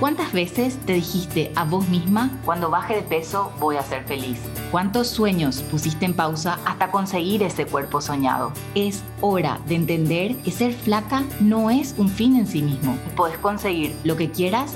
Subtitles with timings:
[0.00, 4.38] ¿Cuántas veces te dijiste a vos misma, cuando baje de peso voy a ser feliz?
[4.70, 8.52] ¿Cuántos sueños pusiste en pausa hasta conseguir ese cuerpo soñado?
[8.76, 12.96] Es hora de entender que ser flaca no es un fin en sí mismo.
[13.16, 14.74] Puedes conseguir lo que quieras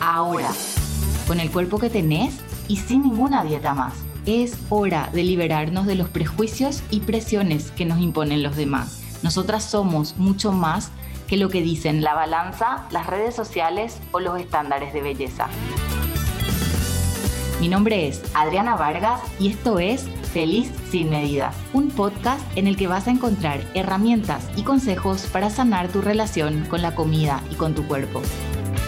[0.00, 0.50] ahora,
[1.28, 2.34] con el cuerpo que tenés
[2.66, 3.94] y sin ninguna dieta más.
[4.26, 9.00] Es hora de liberarnos de los prejuicios y presiones que nos imponen los demás.
[9.22, 10.90] Nosotras somos mucho más
[11.26, 15.48] que lo que dicen la balanza, las redes sociales o los estándares de belleza.
[17.60, 22.76] Mi nombre es Adriana Vargas y esto es Feliz sin medidas, un podcast en el
[22.76, 27.54] que vas a encontrar herramientas y consejos para sanar tu relación con la comida y
[27.54, 28.20] con tu cuerpo,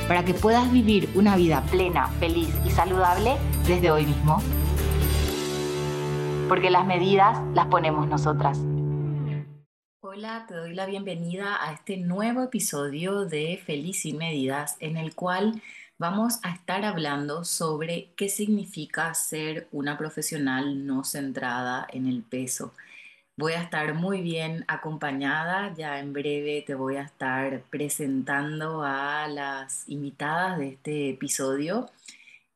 [0.09, 4.43] para que puedas vivir una vida plena, feliz y saludable desde hoy mismo.
[6.51, 8.68] Porque las medidas las ponemos nosotras.
[10.01, 15.13] Hola, te doy la bienvenida a este nuevo episodio de Feliz sin Medidas, en el
[15.17, 15.61] cual
[15.99, 22.73] vamos a estar hablando sobre qué significa ser una profesional no centrada en el peso.
[23.37, 29.27] Voy a estar muy bien acompañada, ya en breve te voy a estar presentando a
[29.27, 31.91] las invitadas de este episodio.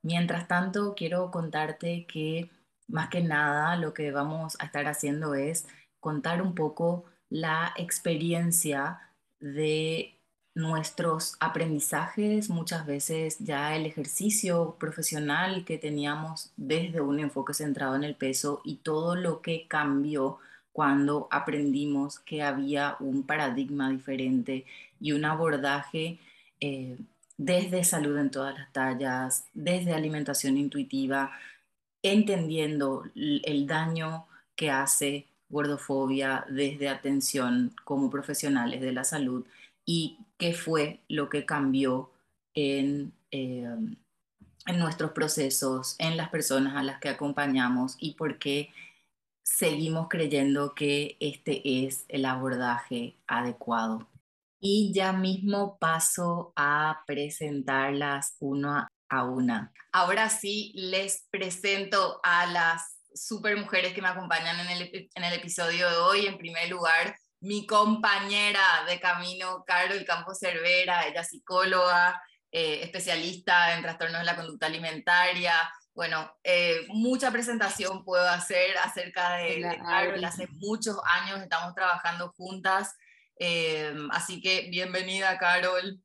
[0.03, 2.48] Mientras tanto, quiero contarte que
[2.87, 5.67] más que nada lo que vamos a estar haciendo es
[5.98, 9.01] contar un poco la experiencia
[9.41, 10.15] de
[10.55, 18.05] nuestros aprendizajes, muchas veces ya el ejercicio profesional que teníamos desde un enfoque centrado en
[18.05, 20.41] el peso y todo lo que cambió
[20.75, 24.67] cuando aprendimos que había un paradigma diferente
[25.01, 26.19] y un abordaje
[26.61, 26.99] eh,
[27.39, 31.33] desde salud en todas las tallas, desde alimentación intuitiva,
[32.03, 39.47] entendiendo el daño que hace gordofobia desde atención como profesionales de la salud
[39.84, 42.11] y qué fue lo que cambió
[42.55, 43.69] en, eh,
[44.67, 48.70] en nuestros procesos, en las personas a las que acompañamos y por qué
[49.45, 54.08] seguimos creyendo que este es el abordaje adecuado.
[54.58, 59.73] Y ya mismo paso a presentarlas una a una.
[59.92, 65.33] Ahora sí les presento a las super mujeres que me acompañan en el, en el
[65.34, 66.27] episodio de hoy.
[66.27, 73.83] En primer lugar, mi compañera de camino, Carol Campos Cervera, ella psicóloga, eh, especialista en
[73.83, 75.55] trastornos de la conducta alimentaria.
[75.95, 80.24] Bueno, eh, mucha presentación puedo hacer acerca de, Carol.
[80.24, 82.94] Hace muchos años estamos trabajando juntas.
[83.39, 86.00] Eh, así que bienvenida, Carol.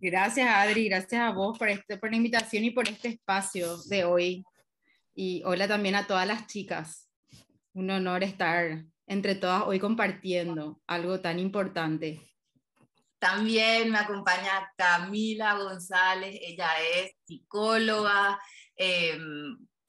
[0.00, 0.88] Gracias, Adri.
[0.88, 4.44] Gracias a vos por, este, por la invitación y por este espacio de hoy.
[5.14, 7.10] Y hola también a todas las chicas.
[7.74, 12.20] Un honor estar entre todas hoy compartiendo algo tan importante.
[13.18, 18.38] También me acompaña Camila González, ella es psicóloga.
[18.76, 19.18] Eh,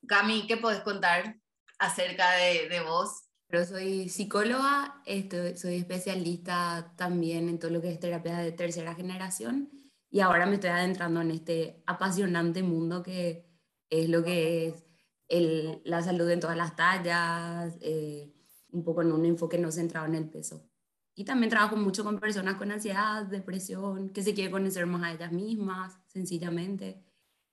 [0.07, 1.37] Cami, ¿qué puedes contar
[1.79, 3.29] acerca de, de vos?
[3.49, 8.95] Yo soy psicóloga, estoy, soy especialista también en todo lo que es terapia de tercera
[8.95, 9.69] generación
[10.09, 13.47] y ahora me estoy adentrando en este apasionante mundo que
[13.89, 14.83] es lo que es
[15.83, 18.33] la salud en todas las tallas, eh,
[18.71, 20.69] un poco en un enfoque no centrado en el peso.
[21.15, 25.13] Y también trabajo mucho con personas con ansiedad, depresión, que se quieren conocer más a
[25.13, 27.03] ellas mismas, sencillamente.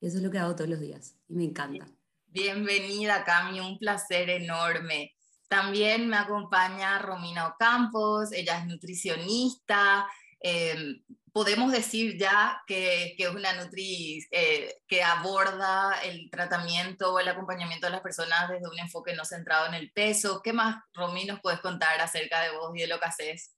[0.00, 1.86] Y eso es lo que hago todos los días y me encanta.
[2.26, 5.14] Bienvenida, Cami, un placer enorme.
[5.48, 10.06] También me acompaña Romina Ocampos, ella es nutricionista,
[10.40, 11.02] eh,
[11.32, 17.28] podemos decir ya que, que es una Nutri eh, que aborda el tratamiento o el
[17.28, 20.40] acompañamiento de las personas desde un enfoque no centrado en el peso.
[20.42, 23.56] ¿Qué más, Romy, nos puedes contar acerca de vos y de lo que haces?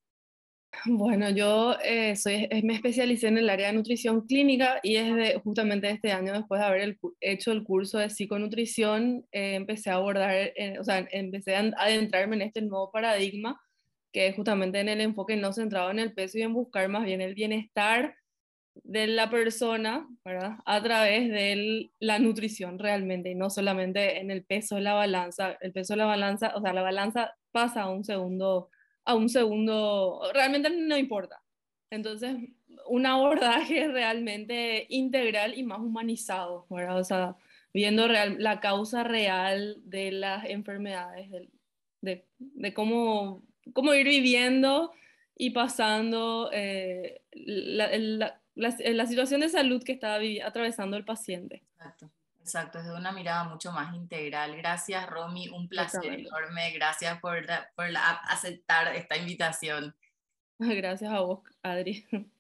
[0.87, 5.91] Bueno, yo eh, soy, me especialicé en el área de nutrición clínica y desde justamente
[5.91, 10.85] este año, después de haber hecho el curso de psiconutrición, eh, empecé a abordar, o
[10.85, 13.61] sea, empecé a adentrarme en este nuevo paradigma
[14.13, 17.21] que justamente en el enfoque no centrado en el peso y en buscar más bien
[17.21, 18.17] el bienestar
[18.75, 20.59] de la persona, ¿verdad?
[20.65, 25.57] A través de la nutrición realmente, y no solamente en el peso de la balanza.
[25.61, 28.71] El peso de la balanza, o sea, la balanza pasa a un segundo,
[29.05, 31.43] a un segundo, realmente no importa.
[31.91, 32.37] Entonces,
[32.87, 36.99] un abordaje realmente integral y más humanizado, ¿verdad?
[36.99, 37.37] O sea,
[37.75, 41.51] viendo real, la causa real de las enfermedades, de,
[42.01, 43.43] de, de cómo
[43.73, 44.93] cómo ir viviendo
[45.37, 51.63] y pasando eh, la, la, situación de salud que está atravesando el paciente.
[51.77, 52.11] Exacto.
[52.43, 54.57] Exacto, es de una mirada mucho más integral.
[54.57, 56.73] Gracias, Romy, un placer enorme.
[56.73, 57.87] Gracias por, por
[58.29, 59.95] aceptar esta invitación.
[60.59, 62.05] Gracias a vos, Adri.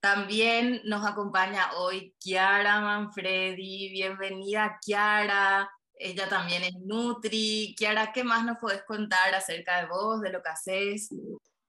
[0.00, 3.90] También nos acompaña hoy Kiara Manfredi.
[3.90, 5.70] Bienvenida, Kiara.
[6.02, 7.74] Ella también es Nutri.
[7.78, 11.10] Kiara, ¿qué más nos puedes contar acerca de vos, de lo que haces?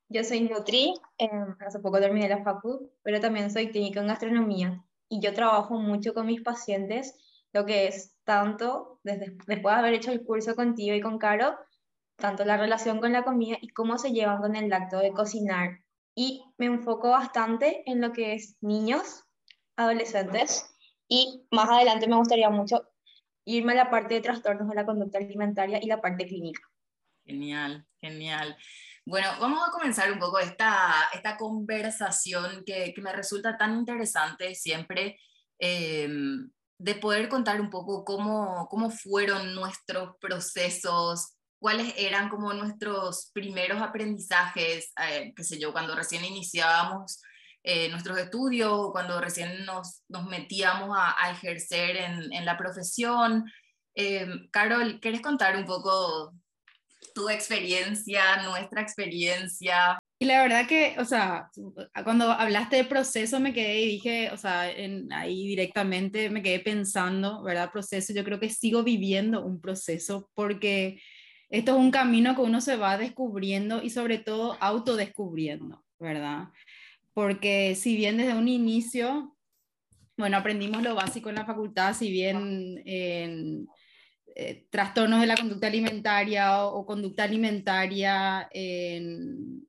[0.10, 4.84] Yo soy Nutri, eh, hace poco terminé la facu, pero también soy clínica en gastronomía
[5.08, 7.16] y yo trabajo mucho con mis pacientes,
[7.52, 11.56] lo que es tanto, desde, después de haber hecho el curso contigo y con Caro,
[12.16, 15.80] tanto la relación con la comida y cómo se llevan con el acto de cocinar.
[16.16, 19.26] Y me enfoco bastante en lo que es niños,
[19.76, 20.66] adolescentes
[21.08, 22.93] y más adelante me gustaría mucho
[23.46, 26.62] irme a la parte de trastornos de la conducta alimentaria y la parte clínica.
[27.26, 28.58] Genial, genial.
[29.06, 34.56] Bueno, vamos a comenzar un poco esta, esta conversación que, que me resulta tan interesante
[34.56, 35.20] siempre,
[35.60, 43.32] em, de poder contar un poco cómo, cómo fueron nuestros procesos, cuáles eran como nuestros
[43.34, 47.22] primeros aprendizajes, eh, qué sé yo, cuando recién iniciábamos
[47.64, 53.50] eh, nuestros estudios, cuando recién nos, metíamos a, ejercer en, la profesión.
[53.96, 56.34] Eh, Carol, ¿quieres contar un poco
[57.14, 60.00] tu experiencia, nuestra experiencia.
[60.20, 61.50] Y la verdad que, o sea,
[62.04, 64.62] cuando hablaste de proceso me quedé y dije, o sea,
[65.12, 67.72] ahí directamente me quedé pensando, ¿verdad?
[67.72, 71.02] Proceso, yo creo que sigo viviendo un proceso porque
[71.50, 76.48] esto es un camino que uno se va descubriendo y sobre todo autodescubriendo, ¿verdad?
[77.14, 79.36] Porque si bien desde un inicio,
[80.18, 83.68] bueno, aprendimos lo básico en la facultad, si bien en
[84.36, 88.50] eh, trastornos de la conducta alimentaria o, conducta alimentaria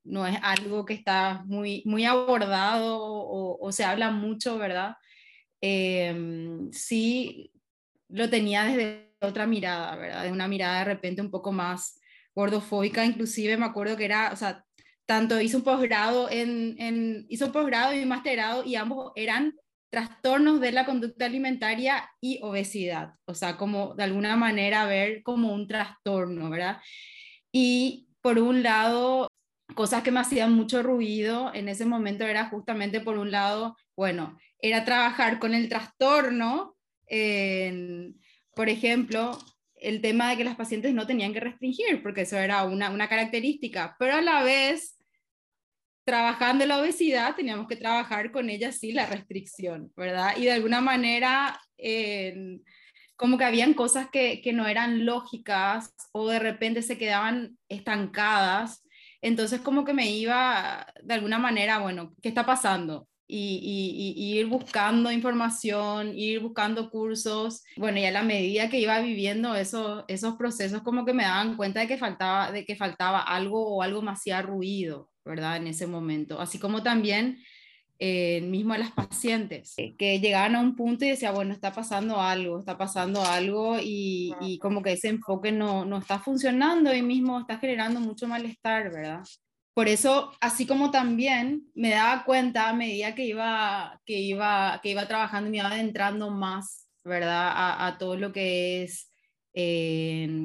[0.04, 4.96] no es algo que está muy, muy abordado o, se habla mucho, ¿verdad?
[5.60, 7.52] Em, sí
[8.08, 10.24] lo tenía desde otra mirada, ¿verdad?
[10.24, 12.00] De una mirada de repente un poco más
[12.34, 14.63] gordofóbica, inclusive me acuerdo que era, o sea,
[15.06, 19.54] tanto hizo un posgrado en, en hizo un posgrado y un masterado y ambos eran
[19.94, 25.52] trastornos de la conducta alimentaria y obesidad, o sea, como de alguna manera ver como
[25.52, 26.80] un trastorno, ¿verdad?
[27.52, 29.28] Y por un lado,
[29.76, 34.36] cosas que me hacían mucho ruido en ese momento era justamente por un lado, bueno,
[34.58, 36.74] era trabajar con el trastorno,
[38.56, 39.38] por ejemplo,
[39.76, 43.08] el tema de que las pacientes no tenían que restringir, porque eso era una, una
[43.08, 44.93] característica, pero a la vez
[46.04, 50.34] trabajando la obesidad, teníamos que trabajar con ella sí la restricción, ¿verdad?
[50.36, 51.60] Y de alguna manera,
[53.16, 58.84] como que habían cosas que, que, no eran lógicas o de repente se quedaban estancadas.
[59.22, 63.08] Entonces como que me iba de alguna manera, bueno, ¿qué está pasando?
[63.36, 67.64] Y, y, ir buscando información, ir buscando cursos.
[67.76, 71.56] Bueno, y a la medida que iba viviendo eso, esos procesos, como que me daban
[71.56, 75.56] cuenta de que faltaba, de que faltaba algo o algo más hacía ruido, ¿verdad?
[75.56, 76.40] En ese momento.
[76.40, 77.38] Así como también
[77.98, 82.20] eh, mismo a las pacientes, que llegaban a un punto y decían, bueno, está pasando
[82.20, 87.02] algo, está pasando algo y, y como que ese enfoque no, no está funcionando y
[87.02, 89.22] mismo está generando mucho malestar, ¿verdad?
[89.74, 94.90] Por eso, así como también me daba cuenta a medida que iba, que iba, que
[94.90, 97.52] iba trabajando me iba adentrando más, ¿verdad?
[97.54, 99.10] A, todo lo que es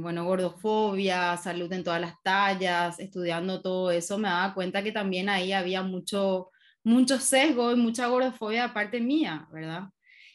[0.02, 5.30] bueno, gordofobia, salud en todas las tallas, estudiando todo eso, me daba cuenta que también
[5.30, 6.52] ahí había mucho,
[6.84, 9.90] mucho sesgo y mucha gordofobia aparte mía, ¿verdad?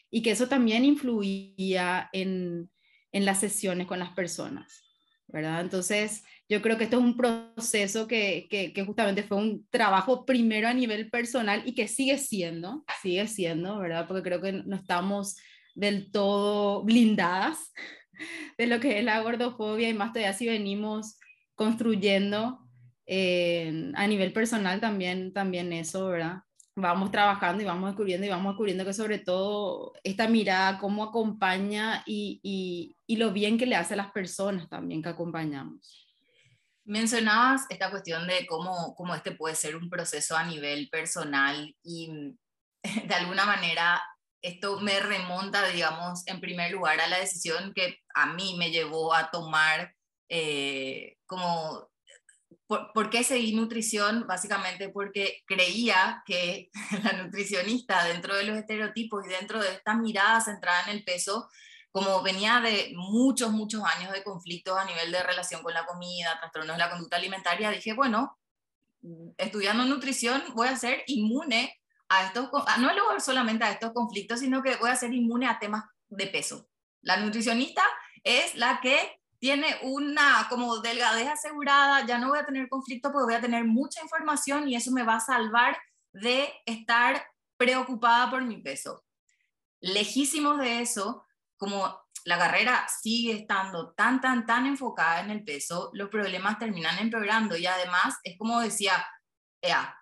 [0.09, 2.69] Y que eso también influía en,
[3.11, 4.83] en las sesiones con las personas,
[5.27, 5.61] ¿verdad?
[5.61, 10.25] Entonces, yo creo que esto es un proceso que, que, que, justamente fue un trabajo
[10.25, 14.07] primero a nivel personal y que sigue siendo, sigue siendo, ¿verdad?
[14.07, 15.37] Porque creo que no estamos
[15.73, 17.73] del todo blindadas,
[18.57, 21.17] de lo que es la gordofobia y más todavía si venimos
[21.55, 22.59] construyendo
[23.07, 26.39] eh, a nivel personal también, también eso, ¿verdad?
[26.75, 32.03] Vamos trabajando y vamos descubriendo y vamos descubriendo que sobre todo esta mirada, cómo acompaña
[32.05, 36.04] y, y, y lo bien que le hace a las personas también que acompañamos.
[36.85, 42.37] Mencionabas esta cuestión de cómo, cómo este puede ser un proceso a nivel personal y
[43.07, 44.01] de alguna manera
[44.41, 49.13] esto me remonta, digamos, en primer lugar a la decisión que a mí me llevó
[49.13, 49.91] a tomar
[50.29, 51.89] eh, como,
[52.67, 54.25] por, qué seguí nutrición?
[54.27, 56.69] Básicamente porque creía que
[57.03, 61.49] la nutricionista dentro de los estereotipos y dentro de esta mirada centrada en el peso,
[61.95, 66.37] como venía de muchos, muchos años de conflictos a nivel de relación con la comida,
[66.41, 68.37] trastornos de la conducta alimentaria, dije, bueno,
[69.37, 71.73] estudiando nutrición voy a ser inmune
[72.09, 72.49] a estos,
[72.79, 76.67] no solamente a estos conflictos, sino que voy a ser inmune a temas de peso.
[76.99, 77.83] La nutricionista
[78.25, 83.23] es la que tiene una como delgadez asegurada, ya no voy a tener conflicto porque
[83.23, 85.77] voy a tener mucha información y eso me va a salvar
[86.11, 87.25] de estar
[87.55, 89.05] preocupada por mi peso.
[89.79, 91.24] Lejísimos de eso,
[91.65, 96.97] como la carrera sigue estando tan, tan, tan enfocada en el peso, los problemas terminan
[96.99, 99.05] empeorando y además es como decía,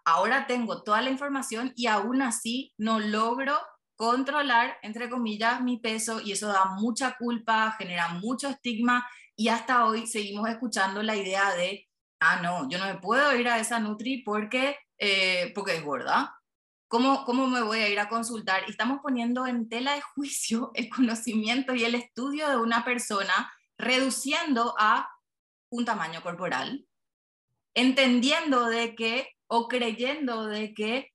[0.05, 3.57] ahora tengo toda la información y aún así no logro
[3.95, 9.85] controlar, entre comillas, mi peso y eso da mucha culpa, genera mucho estigma y hasta
[9.85, 11.87] hoy seguimos escuchando la idea de,
[12.19, 16.35] ah, no, yo no me puedo ir a esa Nutri porque, eh, porque es gorda.
[16.93, 18.65] ¿Cómo, ¿Cómo me voy a ir a consultar?
[18.67, 23.51] Y estamos poniendo en tela de juicio el conocimiento y el estudio de una persona,
[23.79, 25.09] reduciendo a
[25.71, 26.85] un tamaño corporal,
[27.73, 31.11] entendiendo de que o creyendo de que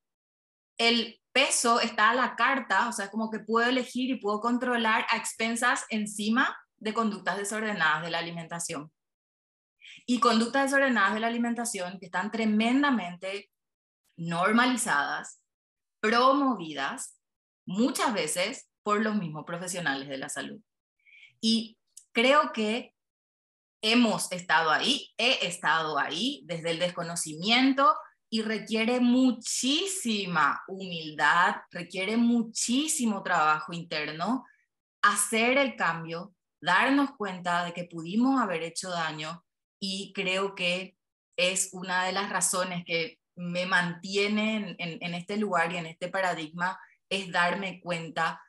[0.78, 5.06] el peso está a la carta, o sea, como que puedo elegir y puedo controlar
[5.10, 8.90] a expensas encima de conductas desordenadas de la alimentación.
[10.06, 13.52] Y conductas desordenadas de la alimentación que están tremendamente
[14.16, 15.40] normalizadas,
[16.00, 17.20] promovidas,
[17.66, 20.60] muchas veces por los mismos profesionales de la salud.
[21.40, 21.78] Y
[22.12, 22.94] creo que
[23.82, 27.94] hemos estado ahí, he estado ahí desde el desconocimiento
[28.30, 34.44] y requiere muchísima humildad, requiere muchísimo trabajo interno
[35.02, 39.44] hacer el cambio, darnos cuenta de que pudimos haber hecho daño
[39.80, 40.96] y creo que
[41.36, 46.78] es una de las razones que me mantiene en, este lugar y en este paradigma,
[47.08, 48.42] es darme cuenta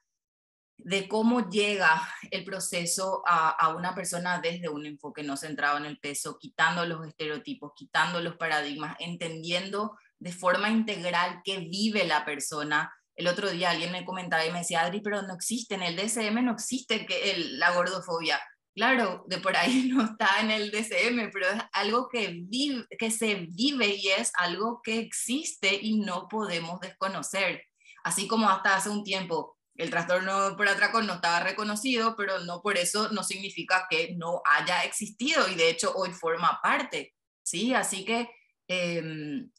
[0.78, 6.00] de cómo llega el proceso a, una persona desde un enfoque no centrado en el
[6.00, 12.92] peso, quitando los estereotipos, quitando los paradigmas, entendiendo de forma integral qué vive la persona.
[13.16, 15.96] El otro día alguien me comentaba y me decía, Adri, pero no existe, en el
[15.96, 18.40] DSM no existe que la gordofobia.
[18.76, 23.12] Claro, de por ahí no está en el DSM, pero es algo que, vive, que
[23.12, 27.64] se vive y es algo que existe y no podemos desconocer.
[28.04, 32.62] Así como hasta hace un tiempo el trastorno por atracón no estaba reconocido, pero no
[32.62, 37.74] por eso no significa que no haya existido y de hecho hoy forma parte, ¿sí?
[37.74, 38.30] Así que
[38.68, 39.50] em,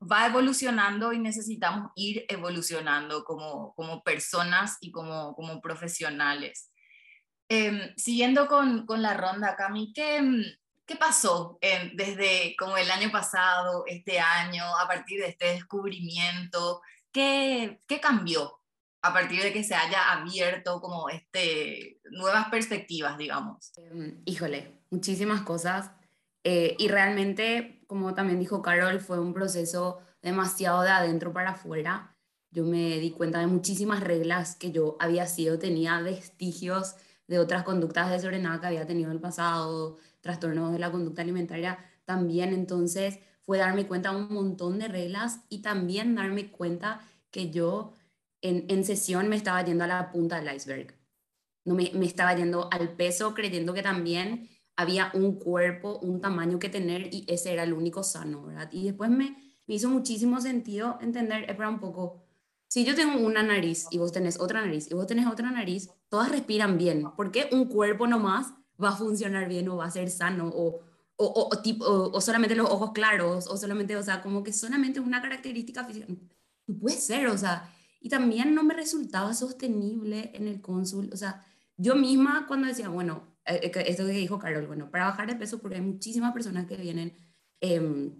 [0.00, 6.70] va evolucionando y necesitamos ir evolucionando como, como personas y como, como profesionales.
[7.48, 10.20] Em, siguiendo con, con, la ronda, Cami, ¿qué,
[10.84, 11.58] qué pasó
[11.94, 16.82] desde como el año pasado, este año, a partir de este descubrimiento?
[17.10, 18.60] ¿Qué, qué cambió
[19.00, 23.72] a partir de que se haya abierto como este, nuevas perspectivas, digamos?
[23.76, 25.90] Em, híjole, muchísimas cosas.
[26.44, 32.16] Eh, y realmente, como también dijo Carol, fue un proceso demasiado de adentro para afuera.
[32.50, 36.96] Yo me di cuenta de muchísimas reglas que yo había sido, tenía vestigios
[37.28, 41.78] de otras conductas desordenadas que había tenido en el pasado, trastornos de la conducta alimentaria
[42.04, 42.52] también.
[42.52, 47.94] Entonces fue darme cuenta un montón de reglas y también darme cuenta que yo
[48.40, 50.94] en, sesión me estaba yendo a la punta del iceberg.
[51.64, 56.58] No me, me estaba yendo al peso creyendo que también había un cuerpo, un tamaño
[56.58, 58.70] que tener y ese era el único sano, ¿verdad?
[58.72, 62.22] Y después me, me hizo muchísimo sentido entender, espera un poco,
[62.68, 65.90] si yo tengo una nariz y vos tenés otra nariz y vos tenés otra nariz,
[66.08, 67.10] todas respiran bien.
[67.16, 70.80] ¿Por qué un cuerpo nomás va a funcionar bien o va a ser sano o,
[71.16, 75.00] o, o, tipo, o, solamente los ojos claros o solamente, o sea, como que solamente
[75.00, 76.06] una característica física?
[76.66, 81.10] No puede ser, o sea, y también no me resultaba sostenible en el cónsul.
[81.12, 81.44] O sea,
[81.76, 85.36] yo misma cuando decía, bueno, eh, eh, esto que dijo Carol, bueno, para bajar de
[85.36, 87.16] peso, porque hay muchísimas personas que vienen
[87.60, 88.14] em,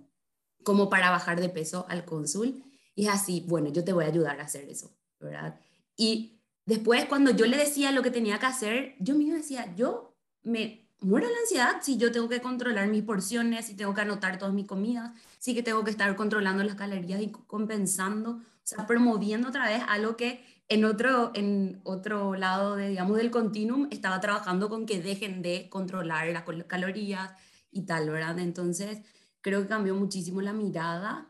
[0.65, 2.65] como para bajar de peso al cónsul,
[2.99, 4.91] y es así, bueno, yo te voy a ayudar a hacer eso,
[5.21, 5.61] ¿verdad?
[5.97, 10.17] Y después cuando yo le decía lo que tenía que hacer, yo misma decía, yo
[10.43, 14.37] me muero la ansiedad si yo tengo que controlar mis porciones, si tengo que anotar
[14.37, 19.49] todas mis comidas, si que tengo que estar controlando las calorías y compensando sea, promoviendo
[19.49, 24.69] otra vez algo que en otro, en otro lado de, digamos, del continuum estaba trabajando
[24.69, 27.31] con que dejen de controlar las calorías
[27.71, 28.41] y tal, ¿verdad?
[28.41, 29.03] Entonces,
[29.41, 31.29] creo que cambió muchísimo la mirada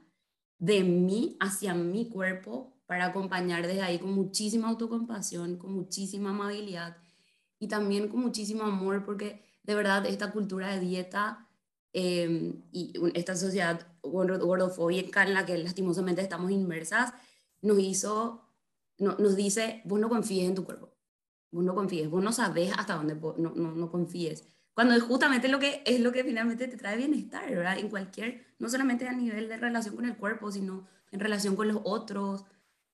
[0.58, 6.96] de mí hacia mi cuerpo para acompañar desde ahí con muchísima autocompasión, con muchísima amabilidad
[7.58, 11.48] y también con muchísimo amor, porque de verdad esta cultura de dieta
[11.92, 17.12] eh, y esta sociedad gordofóbica en la que lastimosamente estamos inmersas,
[17.60, 18.44] nos hizo,
[18.98, 20.90] no, nos dice, vos no confíes en tu cuerpo,
[21.50, 24.44] vos no confíes, vos no sabes hasta dónde no, no, no confíes.
[24.78, 27.76] Cuando es justamente lo que es lo que finalmente te trae bienestar, ¿verdad?
[27.80, 31.66] En cualquier, no solamente a nivel de relación con el cuerpo, sino en relación con
[31.66, 32.44] los otros,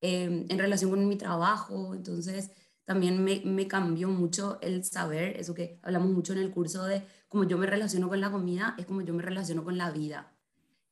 [0.01, 1.95] em, en relación con mi trabajo.
[1.95, 2.53] Entonces,
[2.87, 7.03] también me, me, cambió mucho el saber, eso que hablamos mucho en el curso de
[7.29, 10.33] cómo yo me relaciono con la comida, es como yo me relaciono con la vida.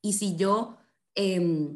[0.03, 0.77] Y si yo
[1.15, 1.75] eh,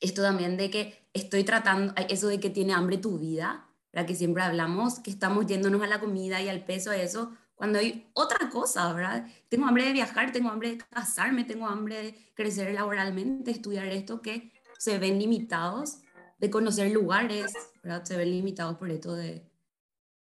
[0.00, 4.16] esto también de que estoy tratando, eso de que tiene hambre tu vida, para que
[4.16, 7.30] siempre hablamos, que estamos yéndonos a la comida y al peso, a eso,
[7.60, 9.26] cuando hay otra cosa, ¿verdad?
[9.50, 14.22] Tengo hambre de viajar, tengo hambre de casarme, tengo hambre de crecer laboralmente, estudiar esto,
[14.22, 15.98] que se ven limitados,
[16.38, 17.52] de conocer lugares,
[17.82, 18.02] ¿verdad?
[18.04, 19.46] Se ven limitados por esto de,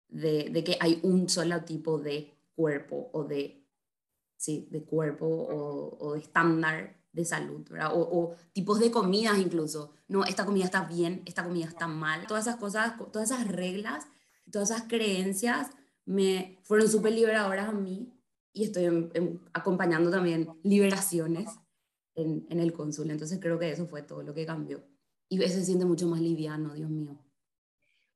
[0.08, 3.68] de, de que hay un solo tipo de cuerpo o de,
[4.38, 7.92] sí, de cuerpo o, o de estándar de salud, ¿verdad?
[7.94, 9.92] O, o, tipos de comidas incluso.
[10.08, 12.28] No, esta comida está bien, esta comida está mal.
[12.28, 14.08] Todas esas cosas, todas esas reglas,
[14.50, 15.72] todas esas creencias
[16.06, 18.12] me fueron súper liberadoras a mí
[18.54, 19.10] y estoy
[19.54, 21.50] acompañando también liberaciones
[22.16, 23.12] en, el cónsul.
[23.12, 24.88] Entonces creo que eso fue todo lo que cambió.
[25.28, 27.18] Y se siente mucho más liviano, Dios mío.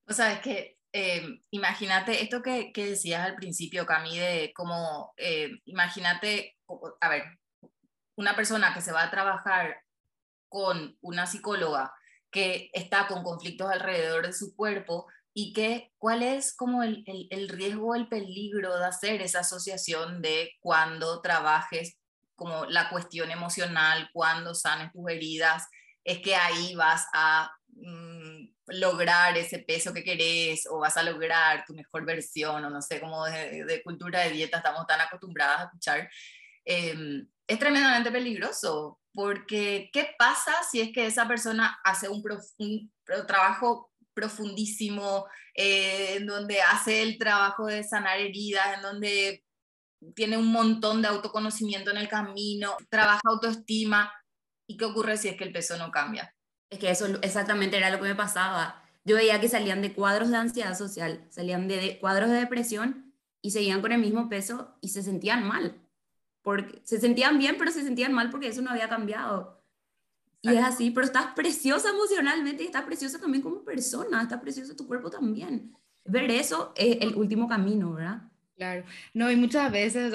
[0.08, 5.14] O sea, es que eh, imagínate esto que, que, decías al principio, Cami, de como,
[5.18, 6.58] eh, imagínate,
[7.02, 7.24] a ver,
[8.16, 9.84] una persona que se va a trabajar
[10.48, 11.94] con una psicóloga
[12.32, 17.50] que está con conflictos alrededor de su cuerpo y que cuál es como el, el,
[17.50, 21.98] riesgo, el peligro de hacer esa asociación de cuando trabajes
[22.36, 25.68] como la cuestión emocional, cuando sanes tus heridas,
[26.04, 31.66] es que ahí vas a mm, lograr ese peso que querés o vas a lograr
[31.66, 35.64] tu mejor versión o no sé, como de, cultura de dieta estamos tan acostumbradas a
[35.66, 36.10] escuchar,
[36.66, 42.24] em, es tremendamente peligroso porque ¿qué pasa si es que esa persona hace un,
[42.58, 49.44] un trabajo profundísimo, eh, en donde hace el trabajo de sanar heridas, en donde
[50.16, 54.12] tiene un montón de autoconocimiento en el camino, trabaja autoestima.
[54.68, 56.36] ¿Y qué ocurre si es que el peso no cambia?
[56.70, 58.84] Es que eso exactamente era lo que me pasaba.
[59.04, 63.52] Yo veía que salían de cuadros de ansiedad social, salían de, cuadros de depresión y
[63.52, 65.82] seguían con el mismo peso y se sentían mal.
[66.42, 69.59] Porque se sentían bien, pero se sentían mal porque eso no había cambiado.
[70.42, 74.76] Y es así, pero estás preciosa emocionalmente y estás preciosa también como persona, estás preciosa
[74.76, 75.74] tu cuerpo también.
[76.06, 78.22] Ver eso es el último camino, ¿verdad?
[78.56, 80.14] Claro, no, y muchas veces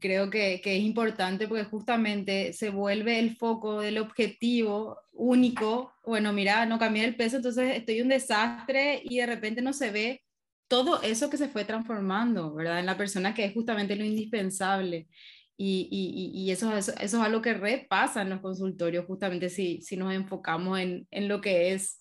[0.00, 5.92] creo que, que, es importante porque justamente se vuelve el foco del objetivo único.
[6.04, 9.90] Bueno, mira, no cambié el peso, entonces estoy un desastre y de repente no se
[9.90, 10.22] ve
[10.68, 12.78] todo eso que se fue transformando, ¿verdad?
[12.78, 15.08] En la persona que es justamente lo indispensable.
[15.56, 19.80] Y, y, y eso, eso, eso, es algo que repasa en los consultorios, justamente si,
[19.82, 21.98] si nos enfocamos en, en lo que es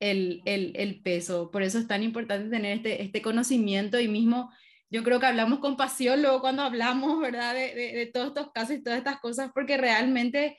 [0.00, 1.50] el, el, el, peso.
[1.50, 4.50] Por eso es tan importante tener este, este conocimiento y mismo
[4.90, 7.54] yo creo que hablamos con pasión luego cuando hablamos, ¿verdad?
[7.54, 10.56] De, de, de, todos estos casos y todas estas cosas, porque realmente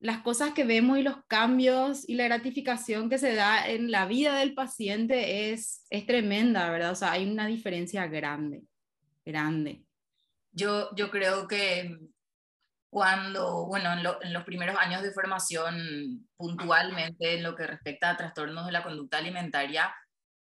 [0.00, 4.06] las cosas que vemos y los cambios y la gratificación que se da en la
[4.06, 6.92] vida del paciente es, es tremenda, ¿verdad?
[6.92, 8.62] O sea, hay una diferencia grande,
[9.24, 9.82] grande.
[10.58, 11.96] Yo, yo creo que
[12.90, 18.66] cuando, bueno, en, los primeros años de formación, puntualmente en lo que respecta a trastornos
[18.66, 19.94] de la conducta alimentaria,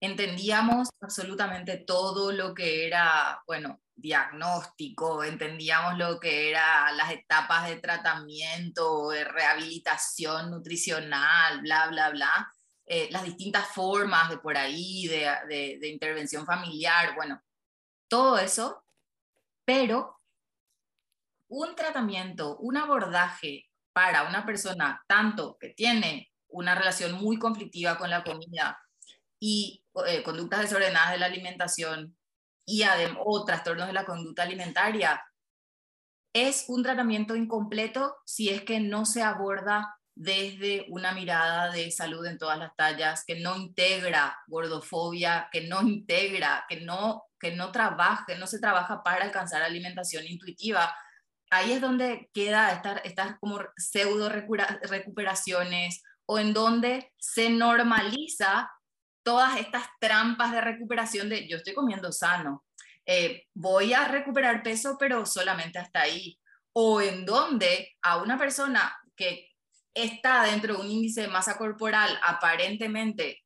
[0.02, 7.76] entendíamos absolutamente todo lo que era, bueno, diagnóstico, entendíamos lo que eran las etapas de
[7.76, 12.52] tratamiento, de rehabilitación nutricional, bla, bla, bla,
[12.86, 17.40] eh, las distintas formas de por ahí, de, de intervención familiar, bueno,
[18.08, 18.82] todo eso,
[19.70, 20.20] pero
[21.46, 28.10] un tratamiento, un abordaje para una persona, tanto que tiene una relación muy conflictiva con
[28.10, 28.80] la comida
[29.38, 32.16] y eh, conductas desordenadas de la alimentación
[32.66, 32.82] y
[33.24, 35.24] o trastornos de la conducta alimentaria,
[36.32, 42.26] es un tratamiento incompleto si es que no se aborda desde una mirada de salud
[42.26, 47.72] en todas las tallas, que no integra gordofobia, que no integra, que no, que no
[47.72, 50.94] trabaja, no se trabaja para alcanzar alimentación intuitiva,
[51.50, 58.70] ahí es donde queda estas como pseudo recuperaciones o en donde se normaliza
[59.22, 62.66] todas estas trampas de recuperación de yo estoy comiendo sano,
[63.06, 66.38] eh, voy a recuperar peso, pero solamente hasta ahí.
[66.74, 69.49] O en donde a una persona que
[69.94, 73.42] está dentro de un índice de masa corporal aparentemente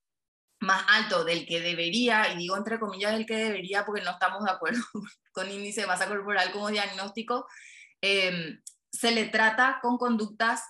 [0.60, 4.44] más alto del que debería, y digo entre comillas del que debería porque no estamos
[4.44, 4.82] de acuerdo
[5.32, 7.46] con índice de masa corporal como diagnóstico,
[8.06, 8.60] Em,
[8.92, 10.62] se le trata con conductas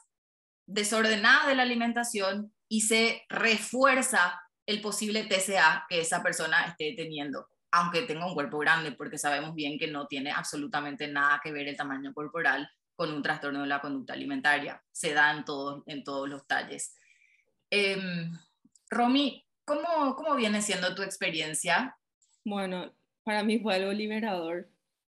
[0.66, 7.48] desordenadas de la alimentación y se refuerza el posible TCA que esa persona esté teniendo,
[7.72, 11.66] aunque tenga un cuerpo grande, porque sabemos bien que no tiene absolutamente nada que ver
[11.66, 14.82] el tamaño corporal con un trastorno de la conducta alimentaria.
[14.92, 16.94] Se da en todos, en todos los talles.
[17.70, 17.96] Eh,
[18.90, 21.96] Romy, ¿cómo, ¿cómo viene siendo tu experiencia?
[22.44, 22.92] Bueno,
[23.24, 24.68] para mí fue algo liberador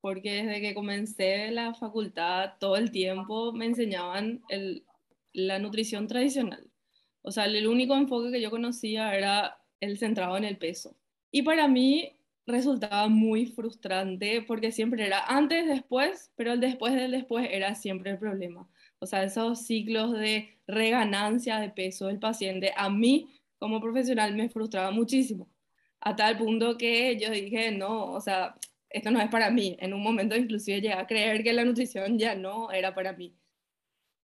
[0.01, 4.41] porque desde que comencé la facultad todo el tiempo me enseñaban
[5.33, 6.71] la nutrición tradicional.
[7.23, 10.97] O sea, el único enfoque que yo conocía era el centrado en el peso.
[11.33, 17.11] Y para mí resultaba muy frustrante porque siempre era antes, después, pero el después del
[17.11, 18.69] después era siempre el problema.
[18.99, 23.29] O sea, esos ciclos de reganancia de peso del paciente a mí
[23.59, 25.49] como profesional me frustraba muchísimo.
[26.01, 28.57] A tal punto que yo dije, no, o sea,
[28.91, 29.77] esto no es para mí.
[29.81, 33.35] En un momento inclusive llegué a creer que la nutrición ya no era para mí.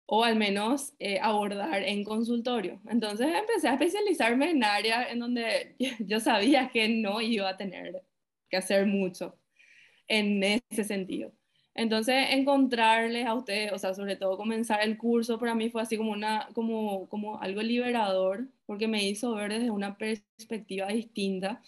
[0.06, 2.82] O al menos eh, abordar en consultorio.
[2.90, 8.04] Entonces empecé a especializarme en áreas en donde yo sabía que no iba a tener
[8.50, 9.36] que hacer mucho
[10.08, 11.32] en ese sentido.
[11.76, 15.98] Entonces, encontrarles a ustedes, o sea, sobre todo comenzar el curso, para mí fue así
[15.98, 21.62] como, una, como, como algo liberador, porque me hizo ver desde una perspectiva distinta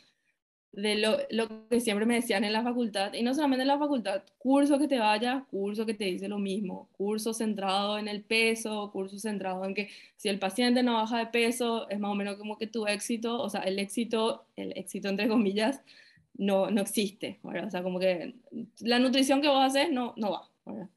[0.74, 3.80] de lo, lo, que siempre me decían en la facultad, y no solamente en la
[3.80, 8.24] facultad, curso que te vaya, curso que te dice lo mismo, curso centrado en el
[8.24, 12.15] peso, curso centrado en que si el paciente no baja de peso, es más o
[12.15, 15.82] menos como que tu éxito, o sea, el éxito, el éxito entre comillas,
[16.34, 18.36] no, no existe, O sea, como que
[18.80, 20.89] la nutrición que vos haces no, no va,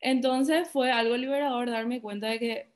[0.00, 2.72] Entonces fue algo liberador darme cuenta de que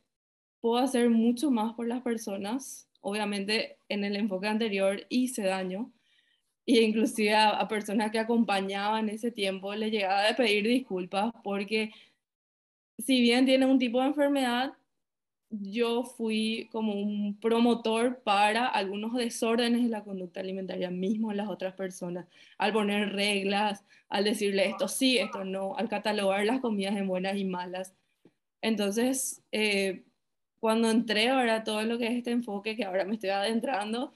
[0.61, 5.93] puedo hacer mucho más por las personas, obviamente en el enfoque anterior hice daño,
[6.67, 11.93] y inclusive a, personas que acompañaban ese tiempo le llegaba a pedir disculpas porque
[12.99, 14.73] si bien tiene un tipo de enfermedad,
[15.51, 21.49] yo fui como un promotor para algunos desórdenes de la conducta alimentaria mismo en las
[21.49, 22.27] otras personas,
[22.59, 27.37] al poner reglas, al decirle esto sí, esto no, al catalogar las comidas en buenas
[27.37, 27.95] y malas.
[28.63, 30.05] Entonces, eh,
[30.61, 34.13] cuando entré ahora todo lo que es este enfoque, que ahora me estoy adentrando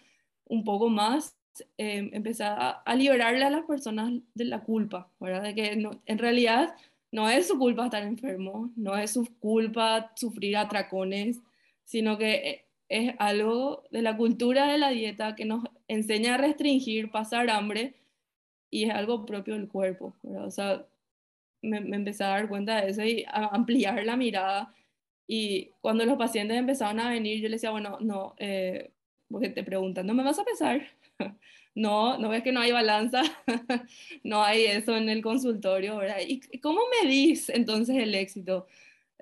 [0.47, 1.37] un poco más,
[1.79, 5.43] eh, empecé a, liberarle a las personas de la culpa, ¿verdad?
[5.43, 6.75] De que no, en realidad
[7.13, 11.41] no es su culpa estar enfermo, no es su culpa sufrir atracones,
[11.85, 16.39] sino que eh, es algo de la cultura de la dieta que nos enseña a
[16.39, 17.95] restringir, pasar hambre,
[18.71, 20.15] y es algo propio del cuerpo.
[20.23, 20.87] O sea,
[21.63, 24.75] me, empecé a dar cuenta de eso y a ampliar la mirada.
[25.27, 28.91] Y cuando los pacientes empezaron a venir, yo les decía, bueno, no, eh,
[29.31, 30.83] porque te preguntan, ¿no me vas a pesar?
[31.75, 33.23] no, no ves que no hay balanza,
[34.25, 36.19] no hay eso en el consultorio, ¿verdad?
[36.27, 38.67] ¿Y cómo medís entonces el éxito?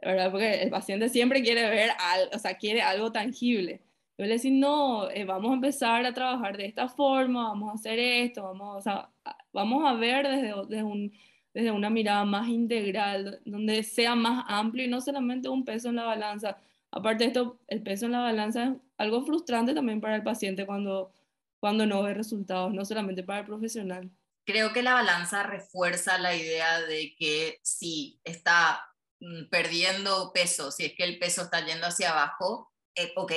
[0.03, 0.31] ¿verdad?
[0.31, 1.91] Porque el paciente siempre quiere ver,
[2.33, 3.81] o sea, quiere algo tangible.
[4.17, 7.75] Yo le decía, no, eh, vamos a empezar a trabajar de esta forma, vamos a
[7.75, 9.11] hacer esto, vamos, a,
[9.53, 11.13] vamos a ver desde, desde, un,
[11.55, 15.97] desde una mirada más integral, donde sea más amplio y no solamente un peso en
[15.97, 16.59] la balanza.
[16.91, 20.67] Aparte de esto, el peso en la balanza es algo frustrante también para el paciente
[20.67, 21.13] cuando
[21.61, 24.11] cuando no ve resultados, no solamente para el profesional.
[24.47, 28.83] Creo que la balanza refuerza la idea de que si está
[29.21, 33.33] mm, perdiendo peso, si es que el peso está yendo hacia abajo, eh, ok,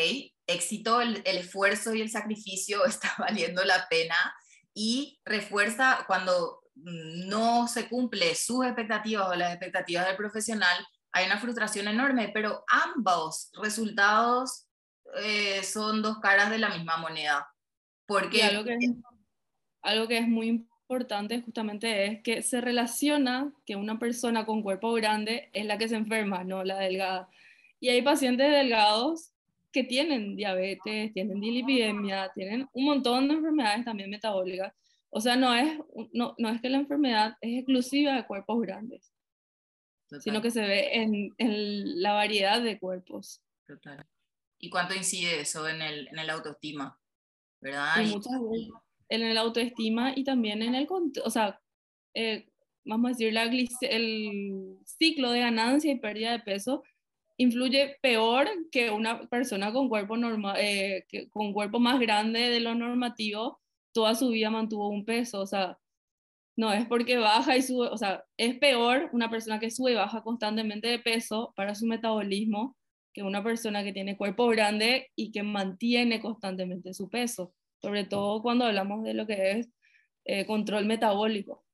[0.47, 4.15] éxito, el, el esfuerzo y el sacrificio está valiendo la pena
[4.73, 10.77] y refuerza cuando mm, no se cumple sus expectativas o las expectativas del profesional,
[11.13, 14.67] hay una frustración enorme, pero ambos resultados
[15.17, 17.50] eh, son dos caras de la misma moneda.
[18.05, 18.91] Porque algo que, es,
[19.81, 24.93] algo que es muy importante justamente es que se relaciona que una persona con cuerpo
[24.93, 27.29] grande es la que se enferma, no la delgada.
[27.79, 29.31] Y hay pacientes delgados
[29.71, 34.73] que tienen diabetes, tienen dilipidemia, tienen un montón de enfermedades también metabólicas.
[35.09, 35.77] O sea, no es,
[36.13, 39.13] no, no es que la enfermedad es exclusiva de cuerpos grandes,
[40.19, 43.41] sino que se ve en, en, la variedad de cuerpos.
[43.65, 44.05] Total.
[44.57, 47.00] ¿Y cuánto incide eso en el, en el autoestima?
[47.62, 48.04] ¿Verdad?
[49.10, 50.88] en el autoestima y también en el,
[51.24, 51.60] o sea,
[52.13, 52.47] eh,
[52.86, 56.84] vamos a decir, la el ciclo de ganancia y pérdida de peso
[57.38, 62.74] influye peor que una persona con cuerpo, normal, eh, con cuerpo más grande de lo
[62.74, 63.60] normativo,
[63.93, 65.78] toda su vida mantuvo un peso, o sea,
[66.56, 69.95] no es porque baja y sube, o sea, es peor una persona que sube y
[69.95, 72.78] baja constantemente de peso para su metabolismo
[73.13, 78.41] que una persona que tiene cuerpo grande y que mantiene constantemente su peso, sobre todo
[78.41, 79.69] cuando hablamos de lo que es
[80.26, 81.65] eh, control metabólico.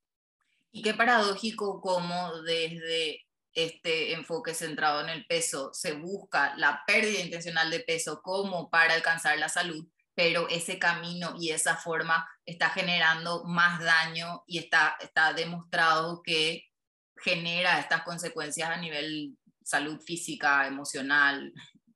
[0.71, 7.21] Y qué paradójico como desde este enfoque centrado en el peso se busca la pérdida
[7.21, 12.69] intencional de peso como para alcanzar la salud, pero ese camino y esa forma está
[12.69, 16.65] generando más daño y está, está demostrado que
[17.23, 19.36] genera estas consecuencias a nivel
[19.67, 21.53] salud física, emocional,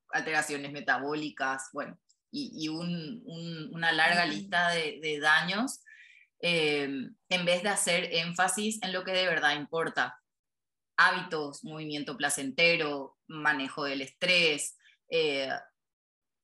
[0.10, 1.98] alteraciones metabólicas, bueno,
[2.30, 5.82] y, una larga lista de, daños,
[6.40, 10.18] em, en vez de hacer énfasis en lo que de verdad importa.
[10.98, 14.78] hábitos, movimiento placentero, manejo del estrés,
[15.10, 15.50] eh,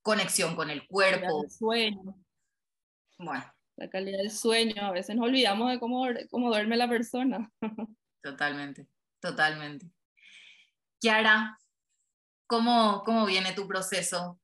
[0.02, 1.44] conexión con el cuerpo.
[1.44, 2.16] El sueño.
[3.20, 3.46] Bueno.
[3.76, 7.52] La calidad del sueño, a veces nos olvidamos de cómo, cómo duerme la persona.
[8.24, 8.88] Totalmente,
[9.22, 9.92] totalmente.
[11.00, 11.58] Kiara,
[12.48, 14.40] ¿cómo, cómo viene tu proceso?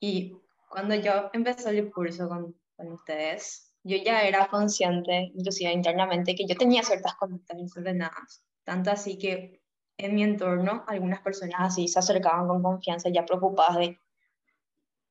[0.00, 0.36] Y
[0.68, 6.46] cuando yo empecé el curso con, con ustedes, yo ya era consciente, inclusive internamente, que
[6.46, 8.42] yo tenía ciertas conductas desordenadas.
[8.64, 9.62] Tanto así que
[9.96, 13.98] en mi entorno algunas personas así se acercaban con confianza, ya preocupadas de,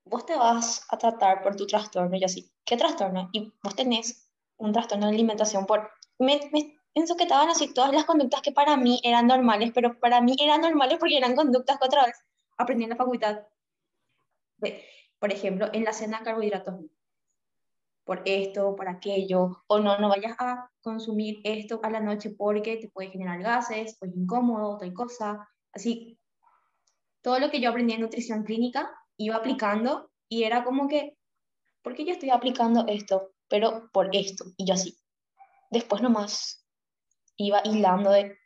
[0.06, 3.30] vos te vas a tratar por tu trastorno, y yo así, ¿qué trastorno?
[3.34, 5.92] Y vos tenés un trastorno de alimentación por...
[6.20, 10.36] Me, me estaban así todas las conductas que para mí eran normales, pero para mí
[10.40, 12.16] eran normales porque eran conductas que otra vez
[12.58, 13.44] aprendí en la facultad.
[15.20, 16.76] Por ejemplo, en la cena carbohidratos,
[18.04, 22.78] por esto, por aquello, o no, no vayas a consumir esto a la noche porque
[22.78, 25.48] te puede generar gases, o es incómodo, tal cosa.
[25.74, 26.18] Así,
[27.22, 31.18] todo lo que yo aprendí en nutrición clínica iba aplicando y era como que,
[31.82, 33.32] ¿por qué yo estoy aplicando esto?
[33.50, 34.98] Pero por esto, y yo así.
[35.70, 36.66] Después nomás
[37.38, 38.38] iba hilando de,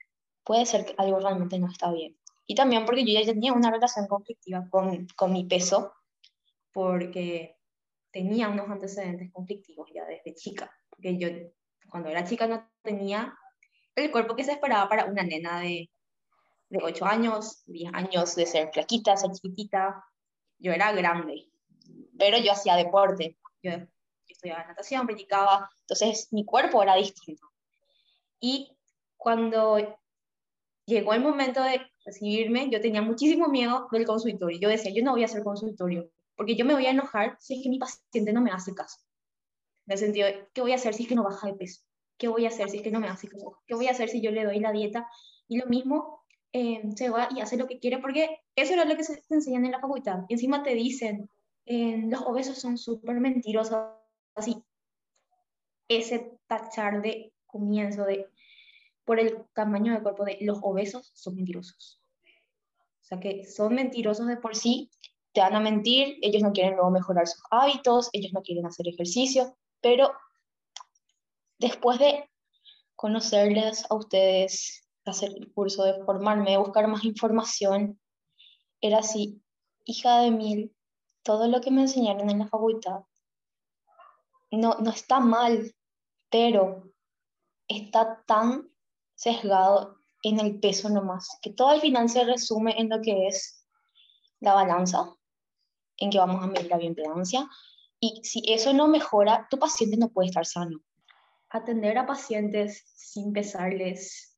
[0.43, 2.17] puede ser que algo realmente no está bien.
[2.45, 5.93] Y también porque yo ya tenía una relación conflictiva con, con mi peso,
[6.73, 7.57] porque
[8.11, 10.71] tenía unos antecedentes conflictivos ya desde chica.
[10.89, 11.29] Porque yo,
[11.89, 13.37] cuando era chica, no tenía
[13.95, 15.89] el cuerpo que se esperaba para una nena de,
[16.69, 20.03] de 8 años, 10 años, de ser flaquita, ser chiquitita.
[20.57, 21.47] Yo era grande,
[22.17, 23.37] pero yo hacía deporte.
[23.63, 23.85] Yo, yo
[24.27, 27.47] estudiaba natación, practicaba, entonces mi cuerpo era distinto.
[28.39, 28.75] Y
[29.21, 29.77] cuando
[30.87, 34.57] llegó el momento de recibirme, yo tenía muchísimo miedo del consultorio.
[34.59, 37.53] Yo decía, yo no voy a hacer consultorio, porque yo me voy a enojar si
[37.53, 38.97] es que mi paciente no me hace caso.
[39.85, 41.81] En el sentido de, ¿qué voy a hacer si es que no baja de peso?
[42.17, 43.59] ¿Qué voy a hacer si es que no me hace caso?
[43.67, 45.07] ¿Qué voy a hacer si yo le doy la dieta?
[45.47, 48.97] Y lo mismo, eh, se va y hace lo que quiere, porque eso era lo
[48.97, 50.21] que se enseñan en la facultad.
[50.29, 51.29] Y encima te dicen,
[51.67, 53.85] eh, los obesos son súper mentirosos,
[54.33, 54.63] así.
[55.87, 58.27] Ese tachar de comienzo de,
[59.11, 62.01] por el tamaño del cuerpo de los obesos son mentirosos.
[63.01, 64.89] O sea que son mentirosos de por sí
[65.33, 68.87] te van a mentir, ellos no quieren luego mejorar sus hábitos, ellos no quieren hacer
[68.87, 70.13] ejercicio, pero
[71.59, 72.29] después de
[72.95, 77.99] conocerles a ustedes, hacer el curso, de formarme, buscar más información,
[78.79, 79.43] era así,
[79.83, 80.73] hija de mil,
[81.21, 83.01] todo lo que me enseñaron en la facultad
[84.51, 85.75] no, no está mal,
[86.29, 86.93] pero
[87.67, 88.70] está tan
[89.21, 93.63] sesgado en el peso nomás, que todo al final se resume en lo que es
[94.39, 95.15] la balanza,
[95.97, 97.47] en que vamos a medir la bioimpedancia.
[97.99, 100.79] Y si eso no mejora, tu paciente no puede estar sano.
[101.51, 104.35] Atender a pacientes sin pesarles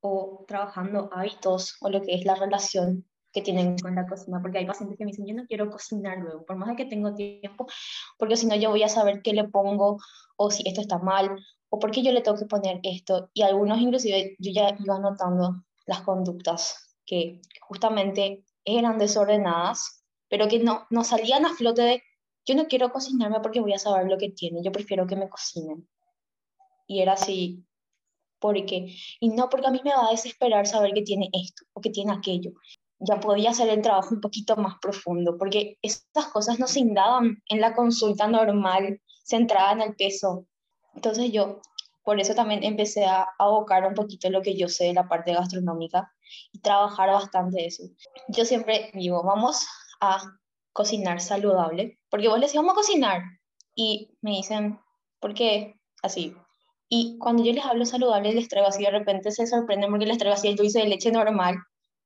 [0.00, 4.58] o trabajando hábitos o lo que es la relación que tienen con la cocina, porque
[4.58, 7.14] hay pacientes que me dicen, yo no quiero cocinar luego, por más de que tengo
[7.14, 7.66] tiempo,
[8.18, 9.98] porque si no yo voy a saber qué le pongo
[10.36, 11.36] o si esto está mal
[11.72, 13.30] o por qué yo le tengo que poner esto.
[13.34, 20.60] Y algunos inclusive yo ya iba notando las conductas que justamente eran desordenadas pero que
[20.60, 22.02] no, no salían a flote de,
[22.46, 25.28] yo no quiero cocinarme porque voy a saber lo que tiene, yo prefiero que me
[25.28, 25.86] cocinen.
[26.86, 27.66] Y era así,
[28.38, 31.82] porque, y no porque a mí me va a desesperar saber que tiene esto o
[31.82, 32.52] que tiene aquello.
[32.98, 37.42] Ya podía hacer el trabajo un poquito más profundo, porque estas cosas no se indaban
[37.50, 40.46] en la consulta normal, centrada en el peso.
[40.94, 41.60] Entonces yo,
[42.04, 45.32] por eso también empecé a abocar un poquito lo que yo sé de la parte
[45.32, 46.12] gastronómica
[46.52, 47.84] y trabajar bastante eso.
[48.28, 49.66] Yo siempre digo, vamos
[50.00, 50.22] a
[50.72, 53.22] cocinar saludable, porque vos les decís, vamos a cocinar,
[53.74, 54.80] y me dicen,
[55.20, 55.78] ¿por qué?
[56.02, 56.34] Así.
[56.88, 60.18] Y cuando yo les hablo saludable, les traigo así, de repente se sorprenden porque les
[60.18, 61.56] traigo así el dulce de leche normal,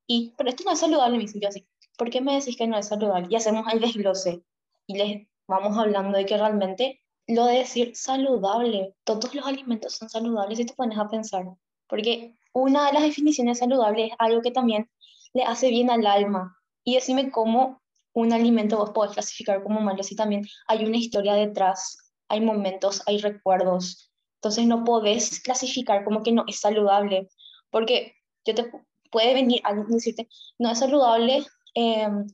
[0.07, 2.67] y, pero esto no es saludable, me dicen yo así, ¿por qué me decís que
[2.67, 3.29] no es saludable?
[3.31, 4.43] Y hacemos el desglose,
[4.87, 10.09] y les vamos hablando de que realmente lo de decir saludable, todos los alimentos son
[10.09, 11.45] saludables si te pones a pensar,
[11.89, 14.89] porque una de las definiciones saludables es algo que también
[15.35, 16.57] le hace bien al alma.
[16.85, 21.35] Y decime cómo un alimento vos podés clasificar como malo si también hay una historia
[21.35, 24.11] detrás, hay momentos, hay recuerdos.
[24.37, 27.29] Entonces no podés clasificar como que no es saludable,
[27.71, 28.15] porque
[28.47, 28.71] yo te
[29.11, 32.27] puede venir alguien y decirte, no es saludable em,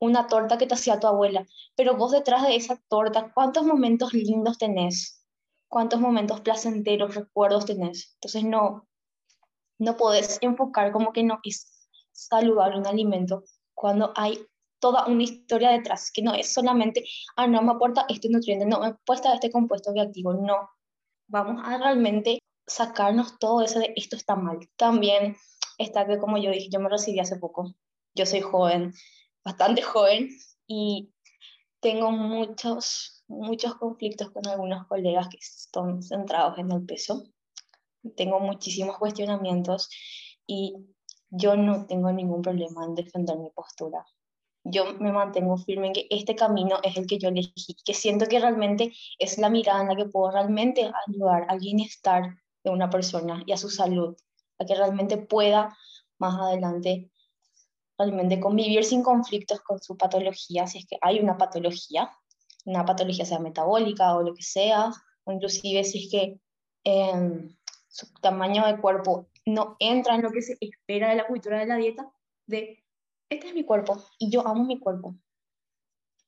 [0.00, 4.12] una torta que te hacía tu abuela, pero vos detrás de esa torta, ¿cuántos momentos
[4.12, 5.24] lindos tenés?
[5.68, 8.12] ¿Cuántos momentos placenteros, recuerdos tenés?
[8.14, 8.88] Entonces no,
[9.78, 14.44] no podés enfocar como que no es saludable un alimento cuando hay
[14.80, 17.04] toda una historia detrás, que no es solamente,
[17.36, 20.70] ah, no me aporta este nutriente, no me aporta este compuesto bioactivo, no.
[21.26, 24.58] Vamos a realmente sacarnos todo eso de esto está mal.
[24.76, 25.36] También
[25.78, 27.74] está que, como yo dije, yo me recibí hace poco.
[28.14, 28.92] Yo soy joven,
[29.48, 30.28] bastante joven,
[30.66, 31.10] y
[31.80, 37.24] tengo muchos, muchos conflictos con algunos colegas que están centrados en el peso.
[38.14, 39.88] Tengo muchísimos cuestionamientos
[40.46, 40.74] y
[41.30, 44.04] yo no tengo ningún problema en defender mi postura.
[44.64, 48.26] Yo me mantengo firme en que este camino es el que yo elegí, que siento
[48.26, 52.90] que realmente es la mirada en la que puedo realmente ayudar al bienestar de una
[52.90, 54.14] persona y a su salud,
[54.58, 55.74] a que realmente pueda
[56.18, 57.10] más adelante
[57.98, 62.10] realmente convivir sin conflictos con su patología, si es que hay una patología,
[62.64, 64.90] una patología sea metabólica o lo que sea,
[65.24, 66.40] o inclusive si es que
[66.84, 67.56] em,
[67.88, 71.66] su tamaño de cuerpo no entra en lo que se espera de la cultura de
[71.66, 72.10] la dieta,
[72.46, 72.84] de,
[73.28, 75.14] este es mi cuerpo y yo amo mi cuerpo.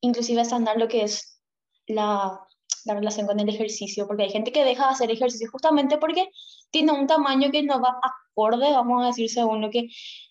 [0.00, 1.40] Inclusive sanar lo que es
[1.86, 2.40] la,
[2.84, 6.30] la relación con el ejercicio, porque hay gente que deja de hacer ejercicio justamente porque
[6.70, 8.00] tiene un tamaño que no va
[8.40, 9.88] acorde, vamos a decir, según lo que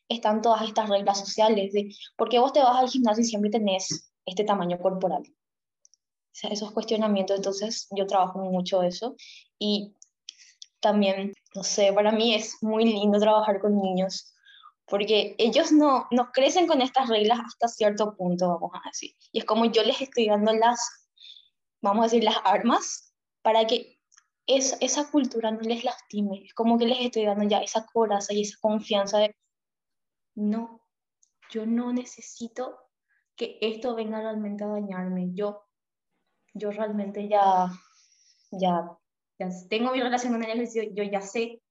[0.07, 3.51] están todas estas reglas sociales de por qué vos te vas al gimnasio y siempre
[3.51, 5.21] tenés este tamaño corporal.
[5.21, 9.15] O sea, esos cuestionamientos, entonces yo trabajo mucho eso
[9.57, 9.95] y
[10.79, 14.33] también, no sé, para mí es muy lindo trabajar con niños
[14.85, 19.11] porque ellos no, no crecen con estas reglas hasta cierto punto, vamos a decir.
[19.31, 20.79] Y es como yo les estoy dando las,
[21.81, 23.98] vamos a decir, las armas para que
[24.49, 26.43] es, esa cultura no les lastime.
[26.45, 29.35] Es como que les estoy dando ya esa coraza y esa confianza de
[30.35, 30.81] no,
[31.51, 32.77] yo no necesito
[33.35, 35.29] que esto venga realmente a dañarme.
[35.33, 35.67] Yo,
[36.53, 37.69] yo realmente ya,
[38.51, 38.97] ya,
[39.37, 41.61] ya tengo mi relación con el ejercicio, yo ya sé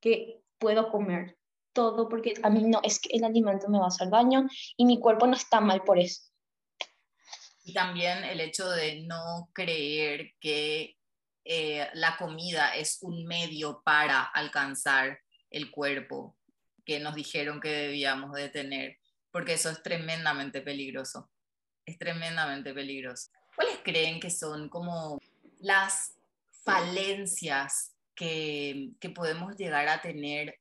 [0.00, 1.38] que puedo comer
[1.72, 4.84] todo porque a mí no es que el alimento me va a hacer daño y
[4.84, 6.22] mi cuerpo no está mal por eso.
[7.62, 10.99] Y también el hecho de no creer que
[11.44, 16.36] eh, la comida es un medio para alcanzar el cuerpo
[16.84, 18.98] que nos dijeron que debíamos de tener,
[19.30, 21.30] porque eso es tremendamente peligroso.
[21.86, 23.30] Es tremendamente peligroso.
[23.54, 25.18] ¿Cuáles creen que son como
[25.58, 26.14] las
[26.64, 30.58] falencias que, que podemos llegar a tener?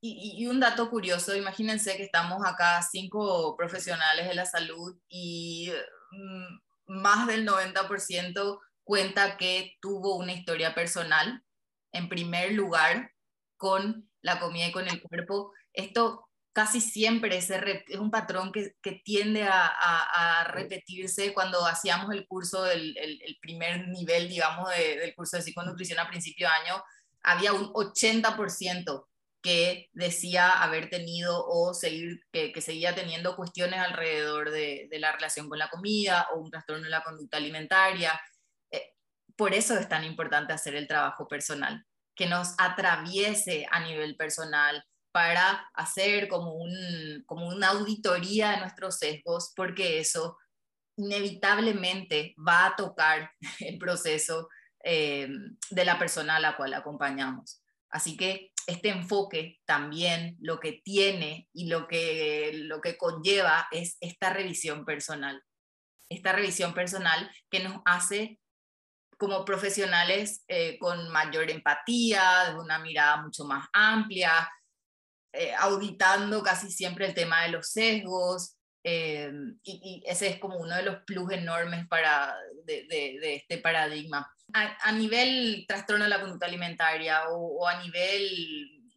[0.00, 5.70] Y, y, un dato curioso, imagínense que estamos acá cinco profesionales de la salud y
[6.10, 11.42] mm, más del 90% cuenta que tuvo una historia personal,
[11.92, 13.12] en primer lugar,
[13.56, 17.50] con la comida y con el cuerpo, esto casi siempre es,
[17.98, 24.68] un patrón que, tiende a, repetirse cuando hacíamos el curso, el, el, primer nivel, digamos,
[24.70, 26.82] del curso de psiconutrición a principio de año,
[27.22, 29.06] había un 80%
[29.40, 35.48] que decía haber tenido o seguir, que, seguía teniendo cuestiones alrededor de, de, la relación
[35.48, 38.20] con la comida o un trastorno de la conducta alimentaria.
[39.36, 44.84] Por eso es tan importante hacer el trabajo personal que nos atraviese a nivel personal
[45.12, 50.38] para hacer como, un, como una auditoría de nuestros sesgos, porque eso
[50.96, 54.48] inevitablemente va a tocar el proceso
[54.84, 55.28] eh,
[55.70, 57.62] de la persona a la cual acompañamos.
[57.90, 63.96] Así que este enfoque también lo que tiene y lo que, lo que conlleva es
[64.00, 65.42] esta revisión personal.
[66.08, 68.40] Esta revisión personal que nos hace
[69.22, 74.50] como profesionales eh, con mayor empatía, de una mirada mucho más amplia,
[75.32, 79.30] eh, auditando casi siempre el tema de los sesgos, eh,
[79.62, 84.28] y, ese es como uno de los plus enormes para, de, de, este paradigma.
[84.54, 88.28] A, a, nivel trastorno de la conducta alimentaria o, o, a nivel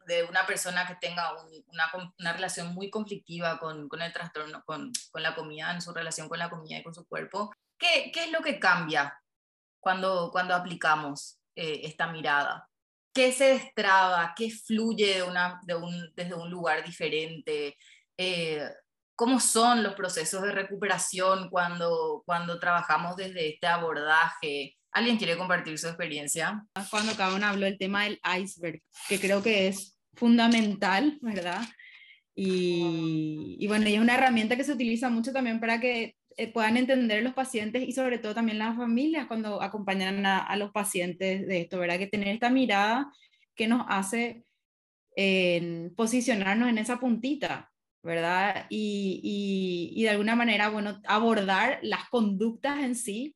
[0.08, 1.34] de una persona que tenga
[1.68, 5.94] una, una, relación muy conflictiva con, con el trastorno, con, con, la comida, en su
[5.94, 9.16] relación con la comida y con su cuerpo, ¿qué, qué es lo que cambia
[9.86, 12.68] cuando, cuando aplicamos eh, esta mirada?
[13.14, 14.34] ¿Qué se destraba?
[14.36, 17.78] ¿Qué fluye de una, de un, desde un lugar diferente?
[18.18, 18.68] Eh,
[19.16, 24.76] ¿Cómo son los procesos de recuperación cuando, cuando trabajamos desde este abordaje?
[24.92, 26.66] ¿Alguien quiere compartir su experiencia?
[26.90, 31.62] Cuando cada uno habló del tema del iceberg, que creo que es fundamental, ¿verdad?
[32.34, 36.16] Y, y bueno, y es una herramienta que se utiliza mucho también para que
[36.54, 40.72] puedan entender los pacientes y sobre todo también las familias cuando acompañan a, a los
[40.72, 41.98] pacientes de esto, ¿verdad?
[41.98, 43.12] Que tener esta mirada
[43.56, 44.44] que nos hace
[45.16, 47.72] eh, posicionarnos en esa puntita,
[48.04, 48.66] ¿verdad?
[48.70, 53.36] Y, y, y, de alguna manera, bueno, abordar las conductas en sí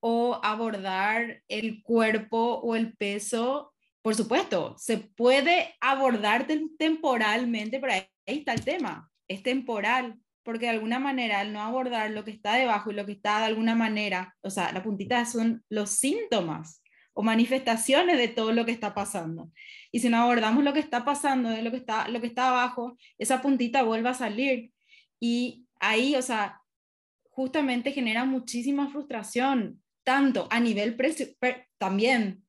[0.00, 3.74] o abordar el cuerpo o el peso.
[4.00, 6.46] Por supuesto, se puede abordar
[6.78, 10.18] temporalmente, pero ahí está el tema, es temporal,
[10.48, 13.40] porque de alguna manera al no abordar lo que está debajo y lo que está
[13.40, 16.82] de alguna manera, o sea, la puntita son los síntomas
[17.12, 19.52] o manifestaciones de todo lo que está pasando.
[19.92, 22.48] Y si no abordamos lo que está pasando, de lo que está, lo que está
[22.48, 24.72] abajo, esa puntita vuelve a salir.
[25.20, 26.62] Y ahí, o sea,
[27.28, 30.96] justamente genera muchísima frustración, tanto a nivel
[31.76, 32.42] también,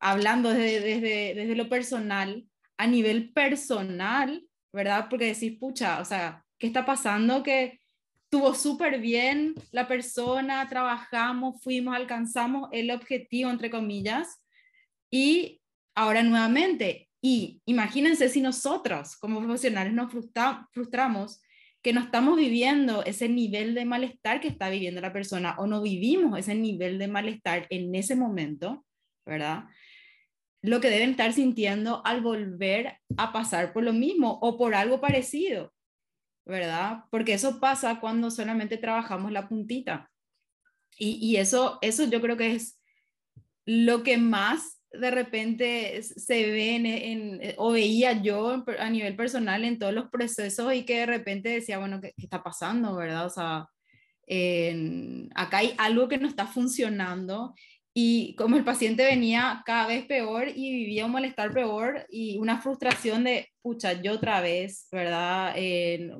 [0.00, 2.44] hablando desde, desde, desde lo personal,
[2.76, 5.06] a nivel personal, ¿verdad?
[5.08, 7.42] Porque decís, pucha, o sea, ¿qué está pasando?
[7.42, 7.80] Que
[8.24, 14.42] estuvo súper bien la persona, trabajamos, fuimos, alcanzamos el objetivo, entre comillas,
[15.10, 15.60] y
[15.94, 20.12] ahora nuevamente, y imagínense si nosotros como profesionales nos
[20.72, 21.40] frustramos
[21.82, 25.82] que no estamos viviendo ese nivel de malestar que está viviendo la persona o no
[25.82, 28.84] vivimos ese nivel de malestar en ese momento,
[29.24, 29.66] ¿verdad?
[30.62, 35.00] Lo que deben estar sintiendo al volver a pasar por lo mismo o por algo
[35.00, 35.72] parecido.
[36.46, 37.04] ¿Verdad?
[37.10, 40.10] Porque eso pasa cuando solamente trabajamos la puntita.
[40.98, 42.80] Y, eso, eso yo creo que es
[43.66, 49.78] lo que más de repente se ve en, o veía yo a nivel personal en
[49.78, 53.26] todos los procesos y que de repente decía, bueno, ¿qué, está pasando, verdad?
[53.26, 53.68] O sea,
[55.34, 57.54] acá hay algo que no está funcionando
[57.98, 62.60] y como el paciente venía cada vez peor y vivía un malestar peor y una
[62.60, 65.56] frustración de, pucha, yo otra vez, ¿verdad?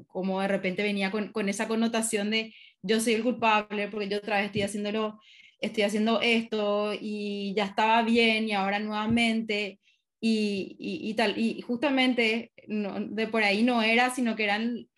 [0.06, 4.16] como de repente venía con, con, esa connotación de, yo soy el culpable porque yo
[4.16, 5.20] otra vez estoy haciéndolo,
[5.60, 9.78] estoy haciendo esto y ya estaba bien y ahora nuevamente
[10.18, 11.36] y, y, tal.
[11.36, 14.88] Y justamente de por ahí no era, sino que eran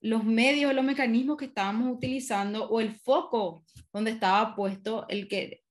[0.00, 5.63] los medios, los mecanismos que estábamos utilizando o el foco donde estaba puesto el que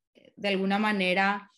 [0.43, 1.49] de alguna manera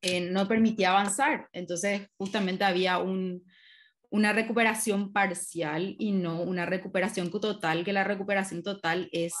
[0.00, 1.48] eh, no permitía avanzar.
[1.52, 9.10] Entonces, justamente había una recuperación parcial y no una recuperación total, que la recuperación total
[9.12, 9.34] es,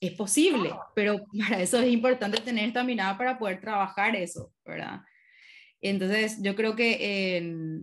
[0.00, 5.00] es posible, pero para eso es importante tener esta mirada para poder trabajar eso, ¿verdad?
[5.80, 7.82] Entonces, yo creo que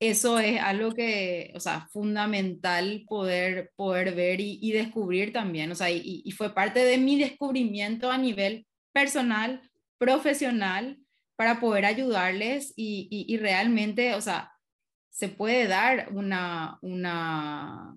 [0.00, 5.90] eso es algo que, o sea, fundamental poder, poder ver y, descubrir también, o sea,
[5.90, 9.62] y, y, fue parte de mi descubrimiento a nivel personal,
[9.98, 10.98] profesional,
[11.36, 14.52] para poder ayudarles y, realmente, o sea,
[15.10, 17.96] se puede dar una, una,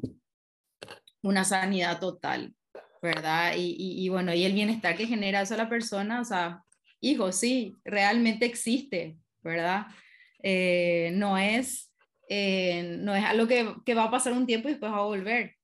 [1.43, 2.55] sanidad total,
[3.01, 3.53] ¿verdad?
[3.55, 6.63] Y, bueno, y el bienestar que genera eso a la persona, o sea,
[7.01, 9.87] hijo, sí, realmente existe, ¿verdad?
[10.41, 11.93] Eh, no, es,
[12.29, 15.01] eh, no es algo que, que, va a pasar un tiempo y después va a
[15.01, 15.55] volver.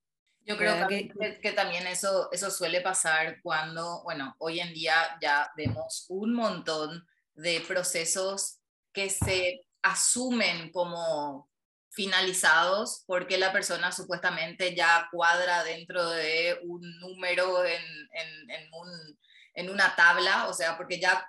[0.46, 5.52] Yo creo que, que, también eso, eso suele pasar cuando, bueno, hoy en día ya
[5.56, 8.60] vemos un montón de procesos
[8.92, 11.50] que se asumen como
[11.92, 17.84] finalizados porque la persona supuestamente ya cuadra dentro de un número en,
[18.14, 19.20] en, en, un,
[19.54, 21.28] en una tabla, o sea, porque ya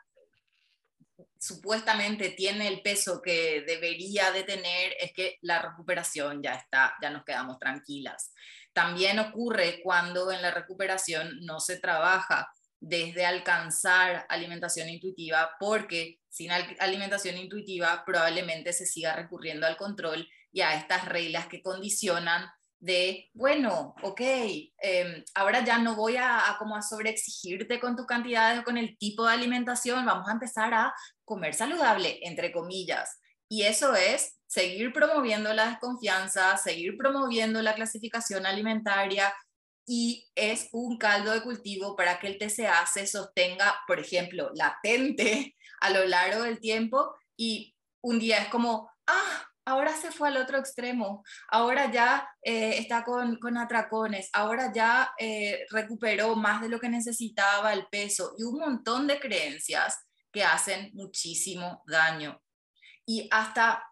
[1.38, 7.10] supuestamente tiene el peso que debería de tener, es que la recuperación ya está, ya
[7.10, 8.32] nos quedamos tranquilas.
[8.72, 12.50] También ocurre cuando en la recuperación no se trabaja
[12.80, 20.62] desde alcanzar alimentación intuitiva, porque sin alimentación intuitiva probablemente se siga recurriendo al control y
[20.62, 22.50] a estas reglas que condicionan
[22.80, 28.06] de, bueno, ok, em, ahora ya no voy a, a, como a sobreexigirte con tus
[28.06, 30.92] cantidades o con el tipo de alimentación, vamos a empezar a
[31.24, 33.20] comer saludable, entre comillas.
[33.48, 39.34] Y eso es seguir promoviendo la desconfianza, seguir promoviendo la clasificación alimentaria
[39.86, 45.56] y es un caldo de cultivo para que el TCA se sostenga, por ejemplo, latente
[45.80, 50.36] a lo largo del tiempo y un día es como, ah, ahora se fue al
[50.36, 56.68] otro extremo, ahora ya eh, está con, con, atracones, ahora ya eh, recuperó más de
[56.68, 62.38] lo que necesitaba el peso y un montón de creencias que hacen muchísimo daño.
[63.06, 63.82] Y hasta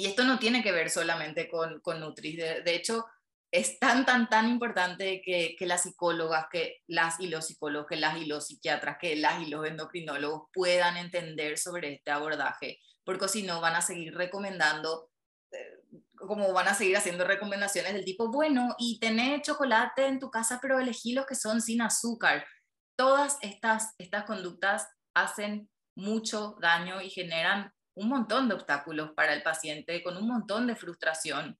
[0.00, 3.04] y esto no tiene que ver solamente con, con Nutris, de, hecho
[3.52, 7.96] es tan, tan, tan importante que, que, las psicólogas, que las y los psicólogos, que
[7.96, 13.28] las y los psiquiatras, que las y los endocrinólogos puedan entender sobre este abordaje, porque
[13.28, 15.10] si no van a seguir recomendando,
[15.52, 15.82] eh,
[16.16, 20.60] como van a seguir haciendo recomendaciones del tipo, bueno, y tener chocolate en tu casa,
[20.62, 22.46] pero elegí los que son sin azúcar.
[22.96, 29.42] Todas estas, estas conductas hacen mucho daño y generan un montón de obstáculos para el
[29.42, 31.58] paciente, con un montón de frustración,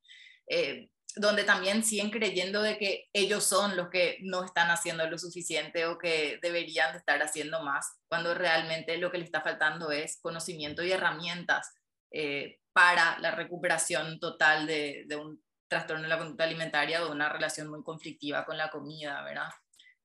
[0.49, 5.19] eh, donde también siguen creyendo de que ellos son los que no están haciendo lo
[5.19, 9.91] suficiente o que deberían de estar haciendo más, cuando realmente lo que le está faltando
[9.91, 11.75] es conocimiento y herramientas
[12.11, 17.29] eh, para la recuperación total de, un trastorno de la conducta alimentaria o de una
[17.29, 19.51] relación muy conflictiva con la comida, ¿verdad?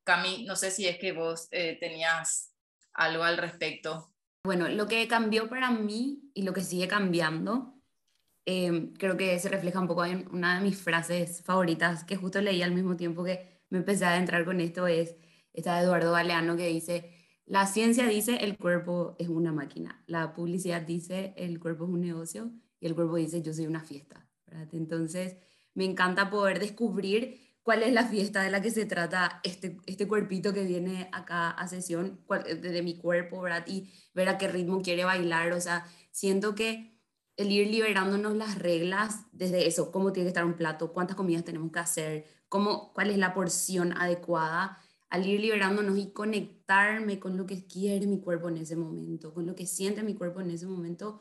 [0.04, 2.52] Cami, no sé si es que vos eh, tenías
[2.94, 4.15] algo al respecto.
[4.46, 7.74] Bueno, lo que cambió para mí y lo que sigue cambiando,
[8.46, 12.40] eh, creo que se refleja un poco en una de mis frases favoritas que justo
[12.42, 15.16] leí al mismo tiempo que me empecé a entrar con esto, es
[15.52, 17.12] esta de Eduardo Galeano que dice,
[17.48, 22.02] la ciencia dice el cuerpo es una máquina, la publicidad dice el cuerpo es un
[22.02, 24.28] negocio y el cuerpo dice yo soy una fiesta.
[24.72, 25.38] Entonces,
[25.74, 30.08] me encanta poder descubrir cuál es la fiesta de la que se trata este, este
[30.08, 32.22] cuerpito que viene acá a sesión
[32.62, 33.66] de, mi cuerpo, ¿verdad?
[33.66, 35.52] Y ver a qué ritmo quiere bailar.
[35.52, 36.96] O sea, siento que
[37.38, 41.44] el ir liberándonos las reglas desde eso, cómo tiene que estar un plato, cuántas comidas
[41.44, 44.78] tenemos que hacer, cómo, cuál es la porción adecuada,
[45.10, 49.48] al ir liberándonos y conectarme con lo que quiere mi cuerpo en ese momento, con
[49.48, 51.20] lo que siente mi cuerpo en ese momento,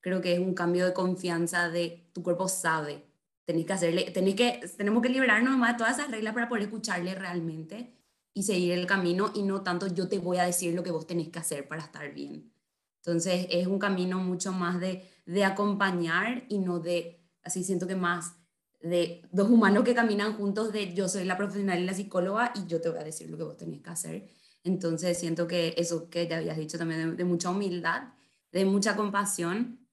[0.00, 3.15] creo que es un cambio de confianza de tu cuerpo sabe.
[3.46, 6.64] Tenéis que hacerle, tenéis que, tenemos que liberarnos más de todas esas reglas para poder
[6.64, 7.94] escucharle realmente
[8.34, 11.06] y seguir el camino y no tanto yo te voy a decir lo que vos
[11.06, 12.52] tenés que hacer para estar bien.
[12.98, 17.96] Entonces es un camino mucho más de, de acompañar y no de, así siento que
[17.96, 18.34] más
[18.82, 22.66] de dos humanos que caminan juntos de yo soy la profesional y la psicóloga y
[22.66, 24.28] yo te voy a decir lo que vos tenés que hacer.
[24.64, 28.08] Entonces siento que eso que te habías dicho también de, mucha humildad,
[28.52, 29.85] de mucha compasión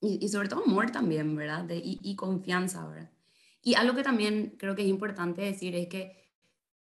[0.00, 1.64] y, sobre todo amor también, ¿verdad?
[1.64, 3.10] De, y, y, confianza, ¿verdad?
[3.62, 6.20] Y algo que también creo que es importante decir es que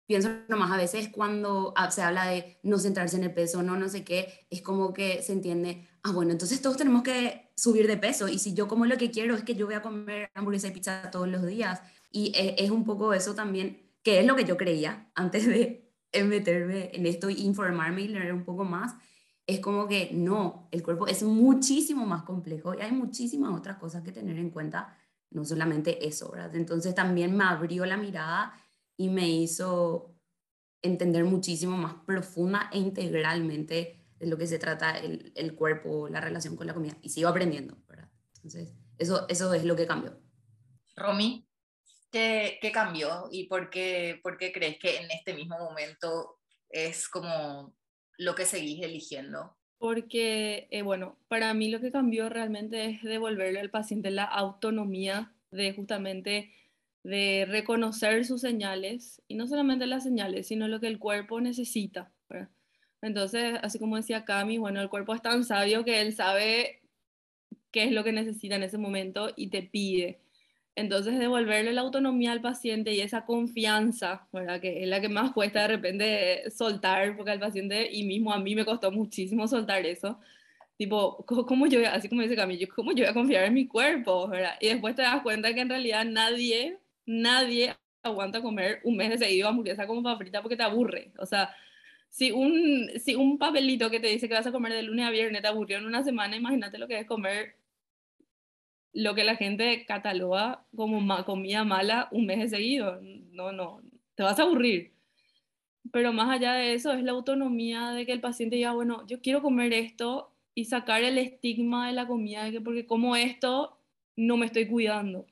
[0.05, 3.89] pienso nomás a veces cuando se habla de no centrarse en el peso, no, no
[3.89, 7.97] sé qué, es como que se entiende, ah, bueno, entonces todos tenemos que subir de
[7.97, 10.68] peso y si yo como lo que quiero es que yo voy a comer hamburguesa
[10.68, 14.36] y pizza todos los días y e, es, un poco eso también, que es lo
[14.36, 15.91] que yo creía antes de
[16.24, 18.93] meterme en esto informarme y leer un poco más,
[19.48, 24.04] es como que no, el cuerpo es muchísimo más complejo y hay muchísimas otras cosas
[24.04, 24.98] que tener en cuenta,
[25.30, 26.56] no solamente eso, ¿verdad?
[26.56, 28.60] Entonces también me abrió la mirada
[28.98, 30.16] y me hizo
[30.82, 36.22] entender muchísimo más profunda e integralmente de lo que se trata el, el cuerpo, la
[36.22, 36.98] relación con la comida.
[37.02, 38.10] Y sigo aprendiendo, ¿verdad?
[38.36, 40.18] Entonces, eso, eso es lo que cambió.
[40.96, 41.48] Romy,
[42.12, 46.39] ¿qué, qué cambió y por qué, por qué crees que en este mismo momento
[46.70, 47.76] es como
[48.18, 49.55] lo que seguís eligiendo?
[49.78, 55.34] Porque, eh, bueno, para mí lo que cambió realmente es devolverle al paciente la autonomía
[55.51, 56.51] de justamente
[57.03, 62.11] de reconocer sus señales, y no solamente las señales, sino lo que el cuerpo necesita.
[63.01, 66.82] Entonces, así como decía Cami, bueno, el cuerpo es tan sabio que él sabe
[67.70, 70.25] qué es lo que necesita en ese momento y te pide.
[70.76, 74.60] Entonces, devolverle la autonomía al paciente y esa confianza, ¿verdad?
[74.60, 78.40] que es la que más cuesta de repente soltar, porque al paciente y mismo a
[78.40, 80.20] mí me costó muchísimo soltar eso.
[80.78, 84.28] Tipo, ¿cómo yo, así como dice Camilo, ¿cómo yo voy a confiar en mi cuerpo?
[84.28, 84.56] ¿verdad?
[84.60, 89.18] Y después te das cuenta que en realidad nadie nadie aguanta comer un mes de
[89.18, 91.12] seguido hamburguesa como paprita porque te aburre.
[91.18, 91.56] O sea,
[92.10, 95.12] si un, si un papelito que te dice que vas a comer de lunes a
[95.12, 97.56] viernes te aburrió en una semana, imagínate lo que es comer
[98.96, 103.00] lo que la gente cataloga como comida mala un mes de seguido.
[103.32, 103.82] No, no,
[104.16, 104.93] te vas a aburrir.
[105.91, 109.22] Pero más allá de eso es la autonomía de que el paciente diga, bueno, yo
[109.22, 113.78] quiero comer esto y sacar el estigma de la comida, de que porque como esto
[114.16, 115.26] no me estoy cuidando.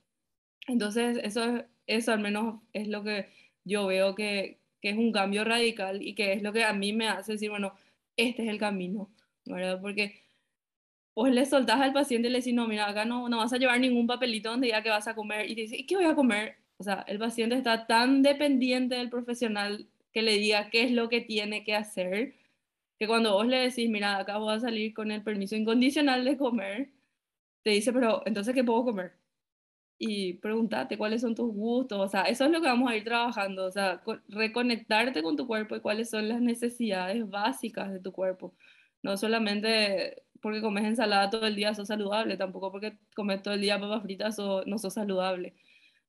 [0.67, 3.29] Entonces, eso, eso al menos es lo que
[3.63, 6.91] yo veo que, que, es un cambio radical y que es lo que a mí
[6.91, 7.73] me hace decir, bueno,
[8.17, 9.09] este es el camino,
[9.45, 9.79] ¿verdad?
[9.81, 10.22] Porque
[11.13, 13.57] pues le soltás al paciente y le decís, no, mira, acá no, no vas a
[13.57, 16.05] llevar ningún papelito donde diga que vas a comer y te dice, ¿y qué voy
[16.05, 16.57] a comer?
[16.77, 21.09] O sea, el paciente está tan dependiente del profesional que le diga qué es lo
[21.09, 22.35] que tiene que hacer,
[22.99, 26.37] que cuando vos le decís, mira, acá voy a salir con el permiso incondicional de
[26.37, 26.89] comer,
[27.63, 29.13] te dice, pero entonces, ¿qué puedo comer?
[30.05, 33.03] y preguntarte cuáles son tus gustos, o sea, eso es lo que vamos a ir
[33.05, 38.11] trabajando, o sea, reconectarte con tu cuerpo y cuáles son las necesidades básicas de tu
[38.11, 38.53] cuerpo.
[39.01, 43.61] No solamente porque comes ensalada todo el día sos saludable, tampoco porque comes todo el
[43.61, 45.55] día papas fritas o no sos saludable.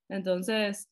[0.08, 0.90] Entonces,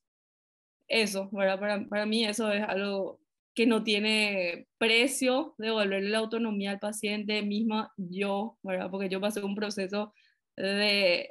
[0.89, 1.59] eso, ¿verdad?
[1.61, 3.21] Para, para mí eso es algo
[3.55, 8.91] que no tiene precio devolverle la autonomía al paciente misma yo, ¿verdad?
[8.91, 10.15] Porque yo pasé un proceso
[10.57, 11.31] de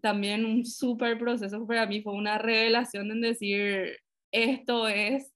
[0.00, 3.98] también un súper proceso para mí, fue una revelación en decir,
[4.32, 5.32] esto es,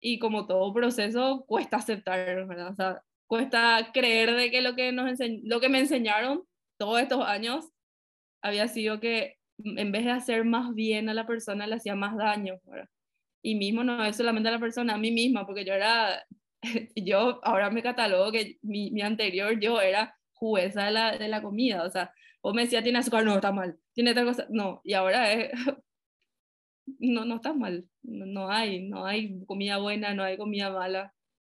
[0.00, 2.68] y como todo proceso, cuesta aceptar, ¿verdad?
[2.70, 6.42] O sea, cuesta creer de que lo que, nos lo que me enseñaron
[6.76, 7.70] todos estos años
[8.42, 12.16] había sido que en vez de hacer más bien a la persona, le hacía más
[12.16, 12.88] daño, ¿verdad?
[13.40, 16.24] Y mismo no es solamente a la persona, a mí misma, porque yo era,
[16.96, 21.40] yo ahora me catalogo que mi, mi anterior yo era jueza de la, de la
[21.40, 24.80] comida, o sea, o me decía, tiene azúcar, no, está mal, tiene otra cosa, no,
[24.82, 25.52] y ahora es,
[26.98, 31.14] no, no está mal, no, hay, no hay comida buena, no hay comida mala,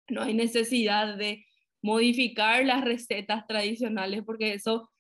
[0.09, 1.47] no hay necesidad de
[1.83, 4.91] modificar las recetas tradicionales, porque eso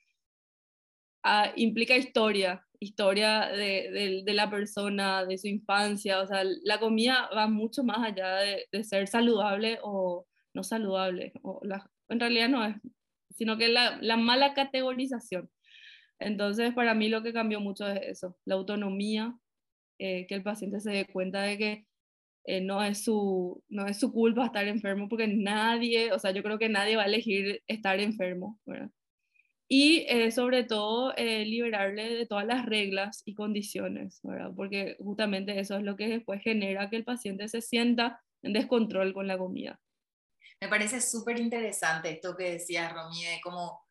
[1.22, 7.46] ah, implica historia, historia de, la persona, de su infancia, o sea, la comida va
[7.48, 11.60] mucho más allá de, ser saludable o no saludable, o
[12.08, 12.76] en realidad no es,
[13.30, 15.50] sino que la, la mala categorización.
[16.18, 19.34] Entonces, para mí lo que cambió mucho es eso, la autonomía,
[19.98, 21.86] eh, que el paciente se dé cuenta de que
[22.44, 26.42] eh, no, es su, no es su culpa estar enfermo, porque nadie, o sea, yo
[26.42, 28.90] creo que nadie va a elegir estar enfermo, ¿verdad?
[29.68, 34.50] Y eh, sobre todo liberarle de todas las reglas y condiciones, ¿verdad?
[34.56, 39.12] Porque justamente eso es lo que después genera que el paciente se sienta en descontrol
[39.14, 39.80] con la comida.
[40.60, 43.86] Me parece súper interesante esto que decías, Romy, de como,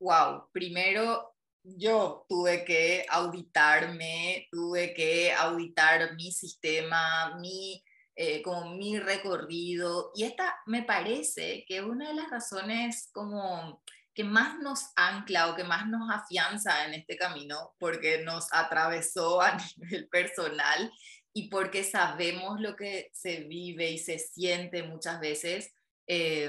[0.00, 1.35] wow, primero
[1.76, 7.82] yo tuve que auditarme, tuve que auditar mi sistema, mi,
[8.14, 10.12] eh, como mi recorrido.
[10.14, 13.82] Y esta me parece que una de las razones como
[14.14, 19.42] que más nos ancla o que más nos afianza en este camino, porque nos atravesó
[19.42, 20.90] a nivel personal
[21.34, 25.74] y porque sabemos lo que se vive y se siente muchas veces,
[26.06, 26.48] eh,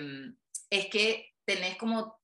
[0.70, 2.16] es que tenés como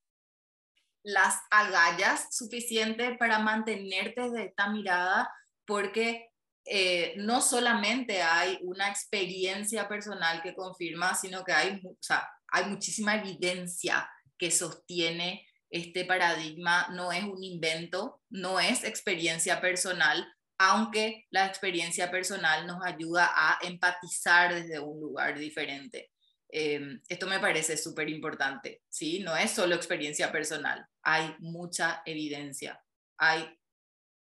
[1.04, 5.30] las agallas suficientes para mantenerte de esta mirada,
[5.66, 6.30] porque
[6.66, 12.66] eh, no solamente hay una experiencia personal que confirma, sino que hay, o sea, hay
[12.66, 20.26] muchísima evidencia que sostiene este paradigma, no es un invento, no es experiencia personal,
[20.58, 26.13] aunque la experiencia personal nos ayuda a empatizar desde un lugar diferente.
[26.56, 29.22] Em, esto me parece súper importante, ¿sí?
[29.22, 32.80] No es solo experiencia personal, hay mucha evidencia,
[33.18, 33.58] hay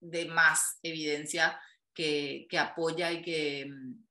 [0.01, 1.61] de más evidencia
[1.93, 4.03] que, que apoya y que, mm,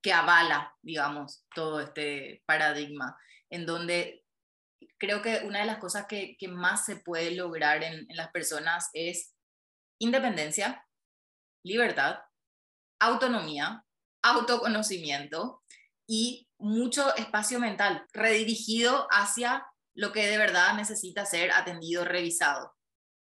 [0.00, 3.18] que avala, digamos, todo este paradigma,
[3.50, 4.24] en donde
[4.96, 8.30] creo que una de las cosas que, que más se puede lograr en, en las
[8.30, 9.34] personas es
[9.98, 10.86] independencia,
[11.64, 12.20] libertad,
[13.00, 13.84] autonomía,
[14.22, 15.64] autoconocimiento
[16.10, 22.74] y mucho espacio mental redirigido hacia lo que de verdad necesita ser atendido, revisado.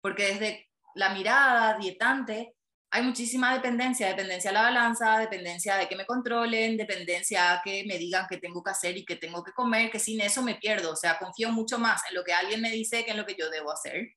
[0.01, 2.55] Porque desde la mirada dietante
[2.89, 7.83] hay muchísima dependencia, dependencia a la balanza, dependencia de que me controlen, dependencia a que
[7.85, 10.55] me digan qué tengo que hacer y qué tengo que comer, que sin eso me
[10.55, 13.25] pierdo, o sea, confío mucho más en lo que alguien me dice que en lo
[13.27, 14.15] que yo debo hacer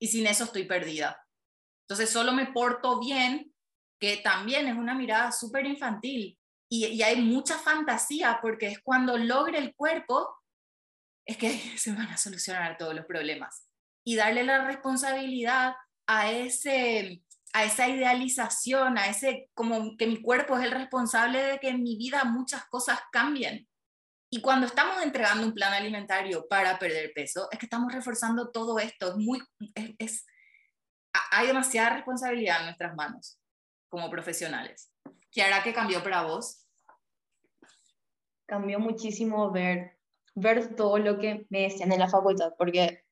[0.00, 1.20] y sin eso estoy perdida.
[1.88, 3.52] Entonces solo me porto bien,
[4.00, 6.37] que también es una mirada súper infantil,
[6.68, 10.28] y, hay mucha fantasía porque es cuando logre el cuerpo,
[11.26, 13.66] es que se van a solucionar todos los problemas.
[14.04, 15.74] Y darle la responsabilidad
[16.06, 21.58] a, ese, a esa idealización, a ese como que mi cuerpo es el responsable de
[21.58, 23.68] que en mi vida muchas cosas cambien.
[24.30, 28.78] Y cuando estamos entregando un plan alimentario para perder peso, es que estamos reforzando todo
[28.78, 29.08] esto.
[29.10, 29.42] Es muy,
[29.98, 30.26] es,
[31.30, 33.38] hay demasiada responsabilidad en nuestras manos
[33.88, 34.90] como profesionales.
[35.30, 36.57] ¿Qué hará que cambió para vos?
[38.48, 39.98] Cambió muchísimo ver,
[40.34, 43.04] ver todo lo que me decían en la facultad, porque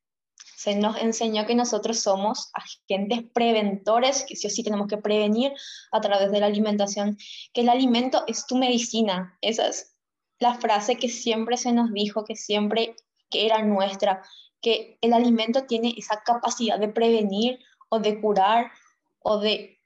[0.57, 5.53] se nos enseñó que nosotros somos agentes preventores, que sí o sí tenemos que prevenir
[5.93, 7.19] a través de la alimentación,
[7.53, 9.37] que el alimento es tu medicina.
[9.43, 9.95] Esa es
[10.39, 12.97] la frase que siempre se nos dijo, que siempre
[13.29, 14.23] que era nuestra,
[14.63, 17.59] que el alimento tiene esa capacidad de prevenir
[17.91, 18.73] o de curar
[19.19, 19.83] o de...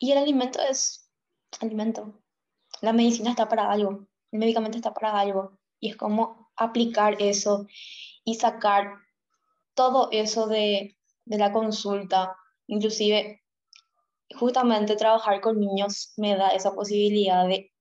[0.00, 1.08] Y el alimento es
[1.60, 2.20] alimento.
[2.80, 5.58] La medicina está para algo, el medicamento está para algo.
[5.78, 7.66] Y es como aplicar eso
[8.24, 8.94] y sacar
[9.74, 12.36] todo eso de, de la consulta.
[12.66, 13.42] Inclusive,
[14.38, 17.72] justamente trabajar con niños me da esa posibilidad de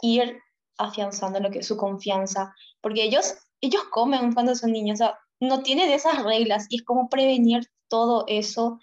[0.00, 0.40] ir
[0.78, 5.62] afianzando lo que su confianza, porque ellos, ellos comen cuando son niños, o sea, no
[5.62, 8.78] tienen esas reglas y es como prevenir todo eso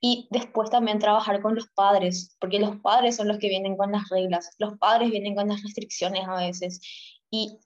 [0.00, 3.92] y después también trabajar con los padres, porque los padres son los que vienen con
[3.92, 6.80] las reglas, los padres vienen con las restricciones a veces.
[7.30, 7.58] Y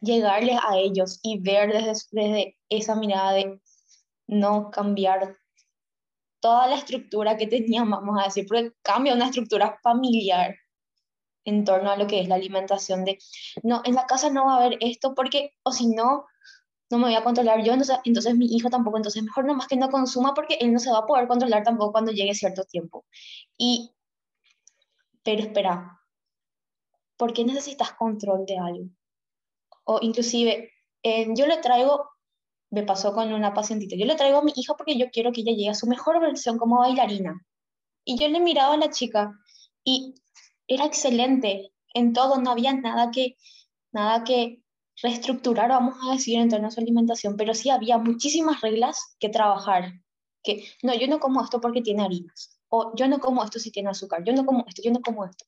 [0.00, 3.60] llegarles a ellos y ver desde, desde esa mirada de
[4.26, 5.36] no cambiar
[6.40, 10.54] toda la estructura que teníamos, vamos a decir, porque cambia una estructura familiar
[11.44, 13.18] en torno a lo que es la alimentación de,
[13.62, 16.26] no, en la casa no va a haber esto porque, o si no,
[16.90, 19.76] no me voy a controlar yo, entonces, entonces mi hijo tampoco, entonces mejor nomás que
[19.76, 23.04] no consuma porque él no se va a poder controlar tampoco cuando llegue cierto tiempo.
[23.58, 23.92] Y,
[25.22, 26.00] pero espera,
[27.16, 28.88] ¿por qué necesitas control de algo?
[29.84, 30.70] O inclusive,
[31.02, 32.08] yo le traigo,
[32.70, 35.40] me pasó con una pacientita, yo le traigo a mi hijo porque yo quiero que
[35.42, 37.44] ella llegue a su mejor versión como bailarina.
[38.04, 39.32] Y yo le miraba a la chica
[39.84, 40.14] y
[40.68, 43.36] era excelente en todo, no había nada que,
[43.92, 44.62] nada que
[45.02, 49.28] reestructurar, vamos a decir, en torno a su alimentación, pero sí había muchísimas reglas que
[49.28, 49.92] trabajar.
[50.42, 53.70] Que no, yo no como esto porque tiene harinas, o yo no como esto si
[53.70, 55.44] tiene azúcar, yo no como esto, yo no como esto.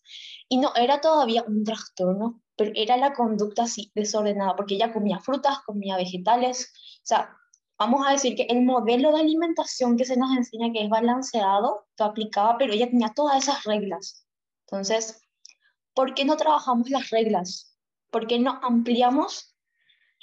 [0.48, 5.20] Y no era todavía un trastorno, pero era la conducta así desordenada, porque ella comía
[5.20, 7.36] frutas, comía vegetales, o sea,
[7.78, 11.86] vamos a decir que el modelo de alimentación que se nos enseña que es balanceado,
[11.98, 14.26] lo aplicaba, pero ella tenía todas esas reglas.
[14.66, 15.22] Entonces,
[15.94, 17.67] ¿por qué no trabajamos las reglas?
[18.10, 19.56] ¿Por qué no ampliamos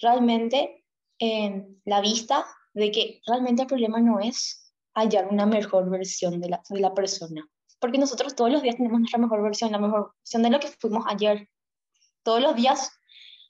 [0.02, 0.86] realmente
[1.20, 6.50] eh, la vista de que realmente el problema no es hallar una mejor versión de
[6.50, 7.48] la, de la persona?
[7.80, 10.68] Porque nosotros todos los días tenemos nuestra mejor versión, la mejor versión de lo que
[10.68, 11.50] fuimos ayer.
[12.24, 12.92] Todos los días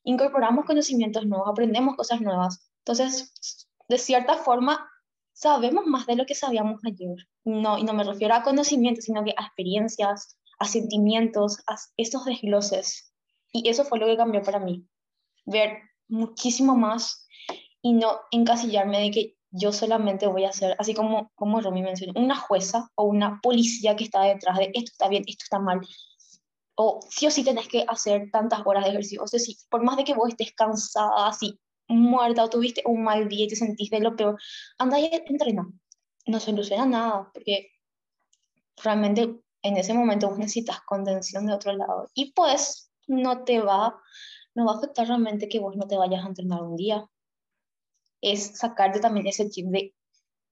[0.03, 2.69] incorporamos conocimientos nuevos, aprendemos cosas nuevas.
[2.79, 4.89] Entonces, de cierta forma,
[5.33, 7.15] sabemos más de lo que sabíamos ayer.
[7.43, 12.25] No, y no me refiero a conocimientos, sino que a experiencias, a sentimientos, a esos
[12.25, 13.13] desgloses.
[13.55, 14.85] Y eso fue lo que cambió para mí.
[15.45, 15.79] Ver
[16.09, 17.25] muchísimo más
[17.81, 22.19] y no encasillarme de que yo solamente voy a ser, así como, como Romy mencionó,
[22.19, 25.79] una jueza o una policía que está detrás de esto está bien, esto está mal.
[26.75, 29.23] O sí o sí tenés que hacer tantas horas de ejercicio.
[29.23, 33.03] O sea, sí, por más de que vos estés cansada, así, muerta o tuviste un
[33.03, 34.37] mal día y te sentiste lo peor,
[34.77, 35.65] anda y entrena.
[36.25, 37.69] No soluciona nada, porque
[38.83, 42.09] realmente en ese momento vos necesitas contención de otro lado.
[42.13, 44.01] Y pues no te va,
[44.53, 47.05] no va a afectar realmente que vos no te vayas a entrenar un día.
[48.21, 49.93] Es sacarte también ese chip de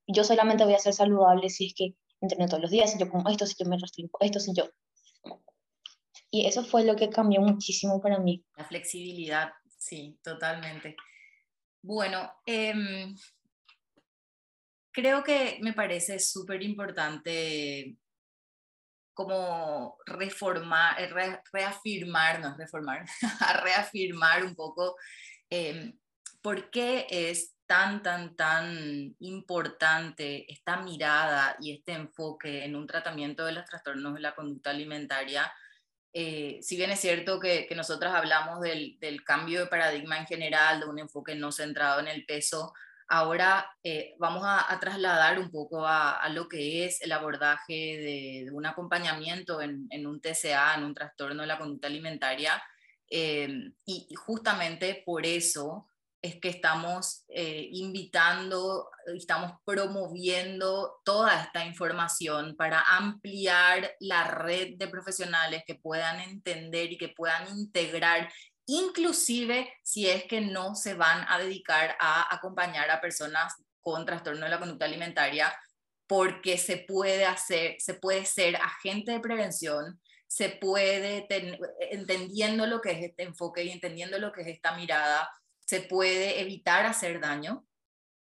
[0.08, 3.10] yo solamente voy a ser saludable si es que entreno todos los días, si yo
[3.10, 4.70] como esto, si yo me restringo esto, si yo...
[6.30, 8.44] Y eso fue lo que cambió muchísimo para mí.
[8.58, 10.96] La flexibilidad, sí, totalmente.
[11.82, 13.16] Bueno, em,
[14.92, 17.98] creo que me parece súper importante
[19.14, 23.06] como reformar, eh, reafirmar, no reformar,
[23.40, 24.96] a reafirmar un poco
[25.50, 25.98] em,
[26.42, 33.46] por qué es tan, tan, tan importante esta mirada y este enfoque en un tratamiento
[33.46, 35.52] de los trastornos de la conducta alimentaria.
[36.12, 40.28] Eh, si bien es cierto que, que nosotros hablamos del, del, cambio de paradigma en
[40.28, 42.74] general, de un enfoque no centrado en el peso,
[43.14, 47.74] ahora eh, vamos a, trasladar un poco a, lo que es el abordaje
[48.46, 52.62] de, un acompañamiento en, en, un TCA, en un trastorno de la conducta alimentaria.
[53.08, 55.88] Eh, y justamente por eso
[56.24, 64.88] es que estamos eh, invitando, estamos promoviendo toda esta información para ampliar la red de
[64.88, 68.32] profesionales que puedan entender y que puedan integrar,
[68.66, 74.46] inclusive si es que no se van a dedicar a acompañar a personas con trastorno
[74.46, 75.54] de la conducta alimentaria,
[76.08, 81.28] porque se puede hacer, se puede ser agente de prevención, se puede,
[81.92, 85.30] entendiendo lo que es este enfoque y entendiendo lo que es esta mirada,
[85.66, 87.66] se puede evitar hacer daño,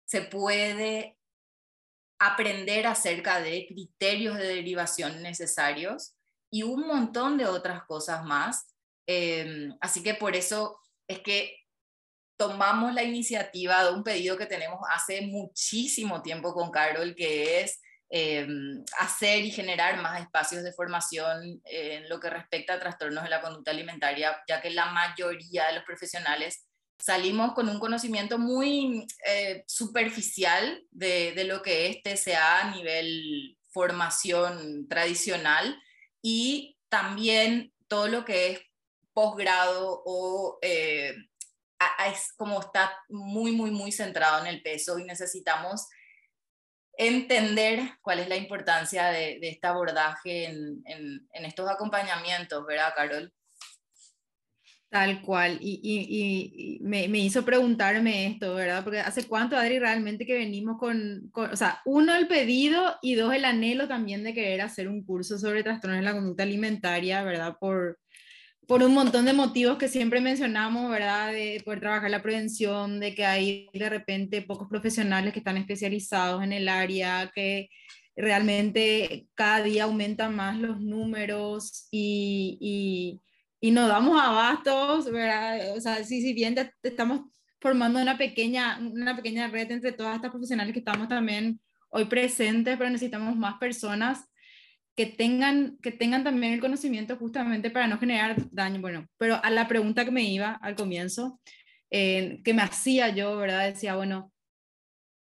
[0.05, 1.17] se puede
[2.19, 6.15] aprender acerca de criterios de derivación necesarios
[6.51, 8.67] y un montón de otras cosas más.
[9.11, 11.65] Em, así que por eso es que
[12.37, 17.81] tomamos la iniciativa de un pedido que tenemos hace muchísimo tiempo con Carol, que es
[18.11, 23.31] em, hacer y generar más espacios de formación en lo que respecta a trastornos de
[23.31, 26.67] la conducta alimentaria, ya que la mayoría de los profesionales
[26.99, 34.87] salimos con un conocimiento muy eh, superficial de, lo que es TCA a nivel formación
[34.87, 35.81] tradicional
[36.21, 38.68] y también todo lo que es
[39.13, 41.15] posgrado o eh,
[42.07, 45.87] es como está muy, muy, muy centrado en el peso y necesitamos
[46.97, 53.33] entender cuál es la importancia de, de este abordaje en, en, estos acompañamientos, ¿verdad, Carol?
[54.89, 58.83] Tal cual, y, me, me, hizo preguntarme esto, ¿verdad?
[58.83, 63.15] Porque hace cuánto, Adri, realmente que venimos con, con, o sea, uno, el pedido y
[63.15, 67.23] dos, el anhelo también de querer hacer un curso sobre trastornos en la conducta alimentaria,
[67.23, 67.55] ¿verdad?
[67.59, 67.99] Por,
[68.69, 71.33] por un montón de motivos que siempre mencionamos, ¿verdad?
[71.33, 76.43] De poder trabajar la prevención, de que hay de repente pocos profesionales que están especializados
[76.43, 77.69] en el área, que
[78.15, 83.19] realmente cada día aumentan más los números y
[83.61, 85.75] y nos damos abastos, ¿verdad?
[85.75, 87.21] O sea, si, si bien estamos
[87.59, 91.59] formando una pequeña, una pequeña red entre todas estas profesionales que estamos también
[91.89, 94.28] hoy presentes, pero necesitamos más personas
[94.99, 98.81] que tengan, que tengan también el conocimiento justamente para no generar daño.
[98.81, 101.39] Bueno, pero a la pregunta que me iba al comienzo,
[101.89, 103.71] eh, que me hacía yo, ¿verdad?
[103.71, 104.33] Decía, bueno,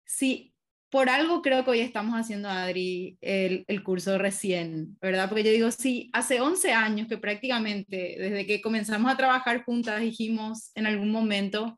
[0.06, 0.54] si
[0.90, 5.28] por algo creo que hoy estamos haciendo, Adri, el, el, curso recién, ¿verdad?
[5.28, 10.00] Porque yo digo, sí, hace 11 años que prácticamente, desde que comenzamos a trabajar juntas,
[10.00, 11.78] dijimos en algún momento,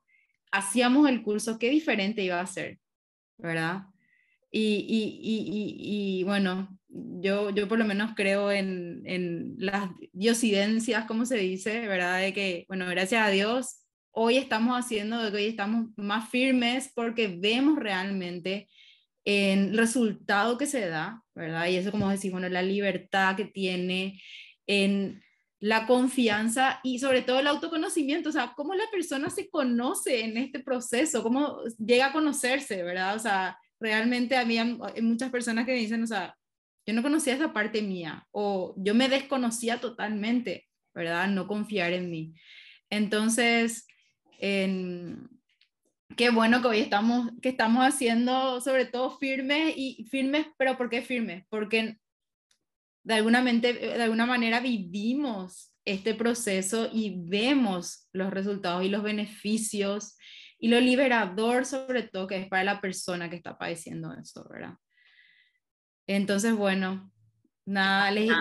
[0.51, 2.77] hacíamos el curso, qué diferente iba a ser,
[3.39, 3.81] ¿verdad?
[4.51, 11.05] Y, y, y, y bueno, yo, yo por lo menos creo en, en las diosidencias,
[11.05, 12.21] como se dice, ¿verdad?
[12.21, 17.77] De que, bueno, gracias a Dios, hoy estamos haciendo, hoy estamos más firmes porque vemos
[17.77, 18.67] realmente
[19.25, 21.67] en el resultado que se da, ¿verdad?
[21.67, 24.19] Y eso, como decimos, bueno, la libertad que tiene,
[24.65, 25.21] en
[25.59, 30.37] la confianza y sobre todo el autoconocimiento, o sea, cómo la persona se conoce en
[30.37, 33.15] este proceso, cómo llega a conocerse, ¿verdad?
[33.15, 34.65] O sea, realmente había
[35.01, 36.35] muchas personas que me dicen, o sea,
[36.89, 41.27] yo no conocía esa parte mía o yo me desconocía totalmente, ¿verdad?
[41.27, 42.33] No confiar en mí.
[42.89, 43.85] Entonces,
[44.39, 45.29] en,
[46.17, 50.89] qué bueno que hoy estamos, que estamos haciendo sobre todo firmes y firmes, pero ¿por
[50.89, 51.45] qué firmes?
[51.49, 51.99] Porque
[53.03, 59.03] de alguna, mente, de alguna manera vivimos este proceso y vemos los resultados y los
[59.03, 60.17] beneficios
[60.57, 64.73] y lo liberador sobre todo que es para la persona que está padeciendo eso, ¿verdad?
[66.09, 67.11] Entonces, bueno,
[67.65, 68.31] nada, les,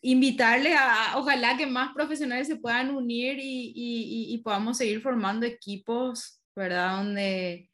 [0.00, 5.44] invitarles a, ojalá que más profesionales se puedan unir y, y, y podamos seguir formando
[5.44, 6.96] equipos ¿verdad?
[6.96, 7.70] Donde,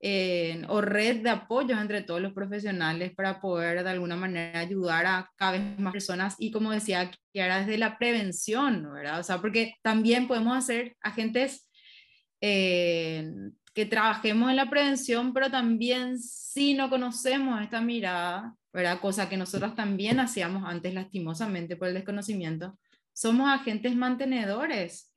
[0.00, 5.04] eh, o red de apoyo entre todos los profesionales para poder de alguna manera ayudar
[5.06, 9.18] a cada vez más personas y como decía Kiara, desde la prevención, ¿verdad?
[9.18, 11.68] O sea, porque también podemos hacer agentes
[12.40, 13.28] eh,
[13.78, 18.98] que trabajemos en la prevención, pero también si no conocemos esta mirada, ¿verdad?
[18.98, 22.76] Cosa que nosotros también hacíamos antes lastimosamente por el desconocimiento,
[23.12, 25.14] somos agentes mantenedores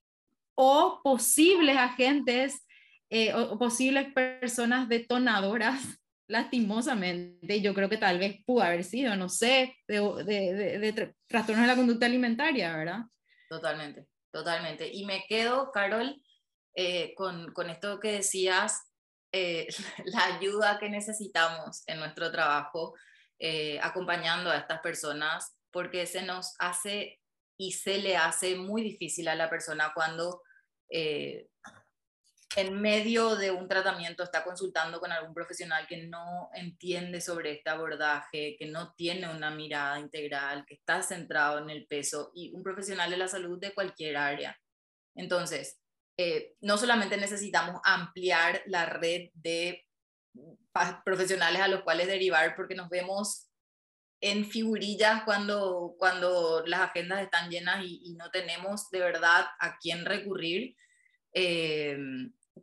[0.54, 2.68] o posibles agentes
[3.10, 5.82] eh, o, posibles personas detonadoras,
[6.28, 11.64] lastimosamente, yo creo que tal vez pudo haber sido, no sé, de, de, de, trastornos
[11.64, 13.00] de la conducta alimentaria, ¿verdad?
[13.50, 14.88] Totalmente, totalmente.
[14.94, 16.16] Y me quedo, Carol,
[16.76, 18.82] eh, con, con, esto que decías,
[19.32, 19.68] eh,
[20.06, 22.94] la ayuda que necesitamos en nuestro trabajo,
[23.82, 27.20] acompañando a estas personas, porque se nos hace
[27.58, 30.44] y se le hace muy difícil a la persona cuando
[32.58, 37.70] en medio de un tratamiento está consultando con algún profesional que no entiende sobre este
[37.70, 42.62] abordaje, que no tiene una mirada integral, que está centrado en el peso y un
[42.62, 44.60] profesional de la salud de cualquier área.
[45.16, 45.81] Entonces,
[46.18, 49.86] eh, no solamente necesitamos ampliar la red de
[51.04, 53.50] profesionales a los cuales derivar porque nos vemos
[54.22, 60.06] en figurillas cuando, cuando las agendas están llenas y, no tenemos de verdad a quién
[60.06, 60.76] recurrir.
[61.34, 61.98] Eh,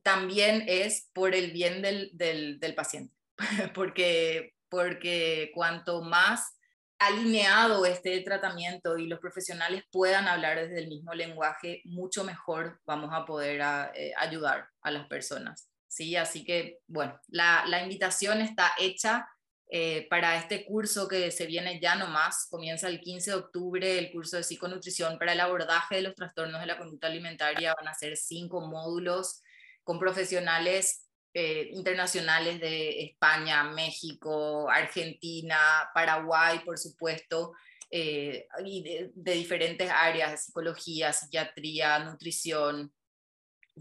[0.02, 3.14] también es por el bien del, del, paciente,
[3.74, 6.57] porque, porque cuanto más
[6.98, 12.80] alineado esté el tratamiento y los profesionales puedan hablar desde el mismo lenguaje, mucho mejor
[12.86, 13.60] vamos a poder
[13.94, 15.68] eh, ayudar a las personas.
[15.86, 16.16] ¿sí?
[16.16, 19.28] Así que, bueno, la, la invitación está hecha
[19.70, 22.46] eh, para este curso que se viene ya nomás.
[22.50, 26.60] Comienza el 15 de octubre el curso de psiconutrición para el abordaje de los trastornos
[26.60, 27.74] de la conducta alimentaria.
[27.74, 29.42] Van a ser cinco módulos
[29.84, 35.58] con profesionales eh, internacionales de España, México, Argentina,
[35.94, 37.52] Paraguay, por supuesto,
[37.90, 38.82] eh, y
[39.14, 42.92] de, diferentes áreas, psicología, psiquiatría, nutrición.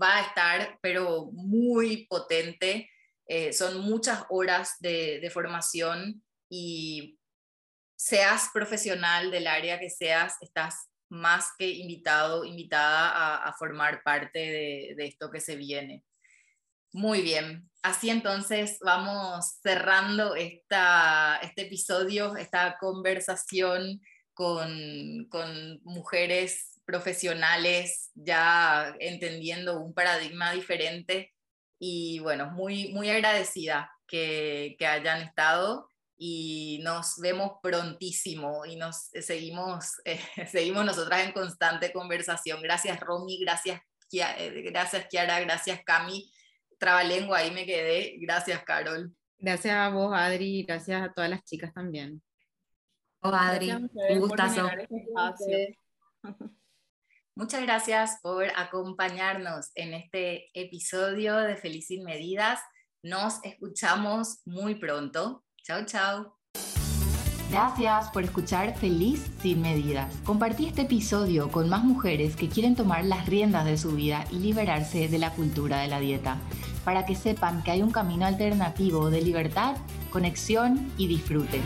[0.02, 2.89] Va a estar, pero muy potente.
[3.28, 7.20] Eh, son muchas horas de, formación y
[7.98, 14.39] seas profesional del área que seas, estás más que invitado, invitada a, formar parte
[14.98, 16.04] de, esto que se viene.
[16.98, 24.02] Muy bien, así entonces vamos cerrando esta, este episodio, esta conversación
[24.34, 31.36] con, con mujeres profesionales ya entendiendo un paradigma diferente
[31.78, 39.12] y bueno, muy, muy agradecida que, que hayan estado y nos vemos prontísimo y nos
[39.22, 40.20] seguimos, eh,
[40.52, 42.60] seguimos nosotras en constante conversación.
[42.64, 43.82] Gracias Romy, gracias,
[44.12, 46.32] eh, gracias Kiara, gracias Cami.
[46.78, 48.17] Trabalengua, ahí me quedé.
[48.19, 49.13] Gracias Carol.
[49.39, 52.21] Gracias a vos Adri, gracias a todas las chicas también.
[53.21, 54.69] Oh, Adri, un gustazo.
[54.69, 55.80] Este
[57.36, 62.59] Muchas gracias por acompañarnos en este episodio de Feliz Sin Medidas.
[63.03, 65.43] Nos escuchamos muy pronto.
[65.63, 66.38] Chao, chao.
[67.51, 70.13] Gracias por escuchar Feliz sin medidas.
[70.25, 74.39] Compartí este episodio con más mujeres que quieren tomar las riendas de su vida y
[74.39, 76.39] liberarse de la cultura de la dieta.
[76.88, 79.76] Para que sepan que hay un camino alternativo de libertad,
[80.10, 81.60] conexión y disfrute.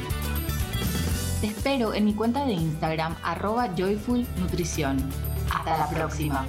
[1.42, 4.98] Te espero en mi cuenta de Instagram arroba joyfulnutrición.
[5.54, 6.48] Hasta la próxima.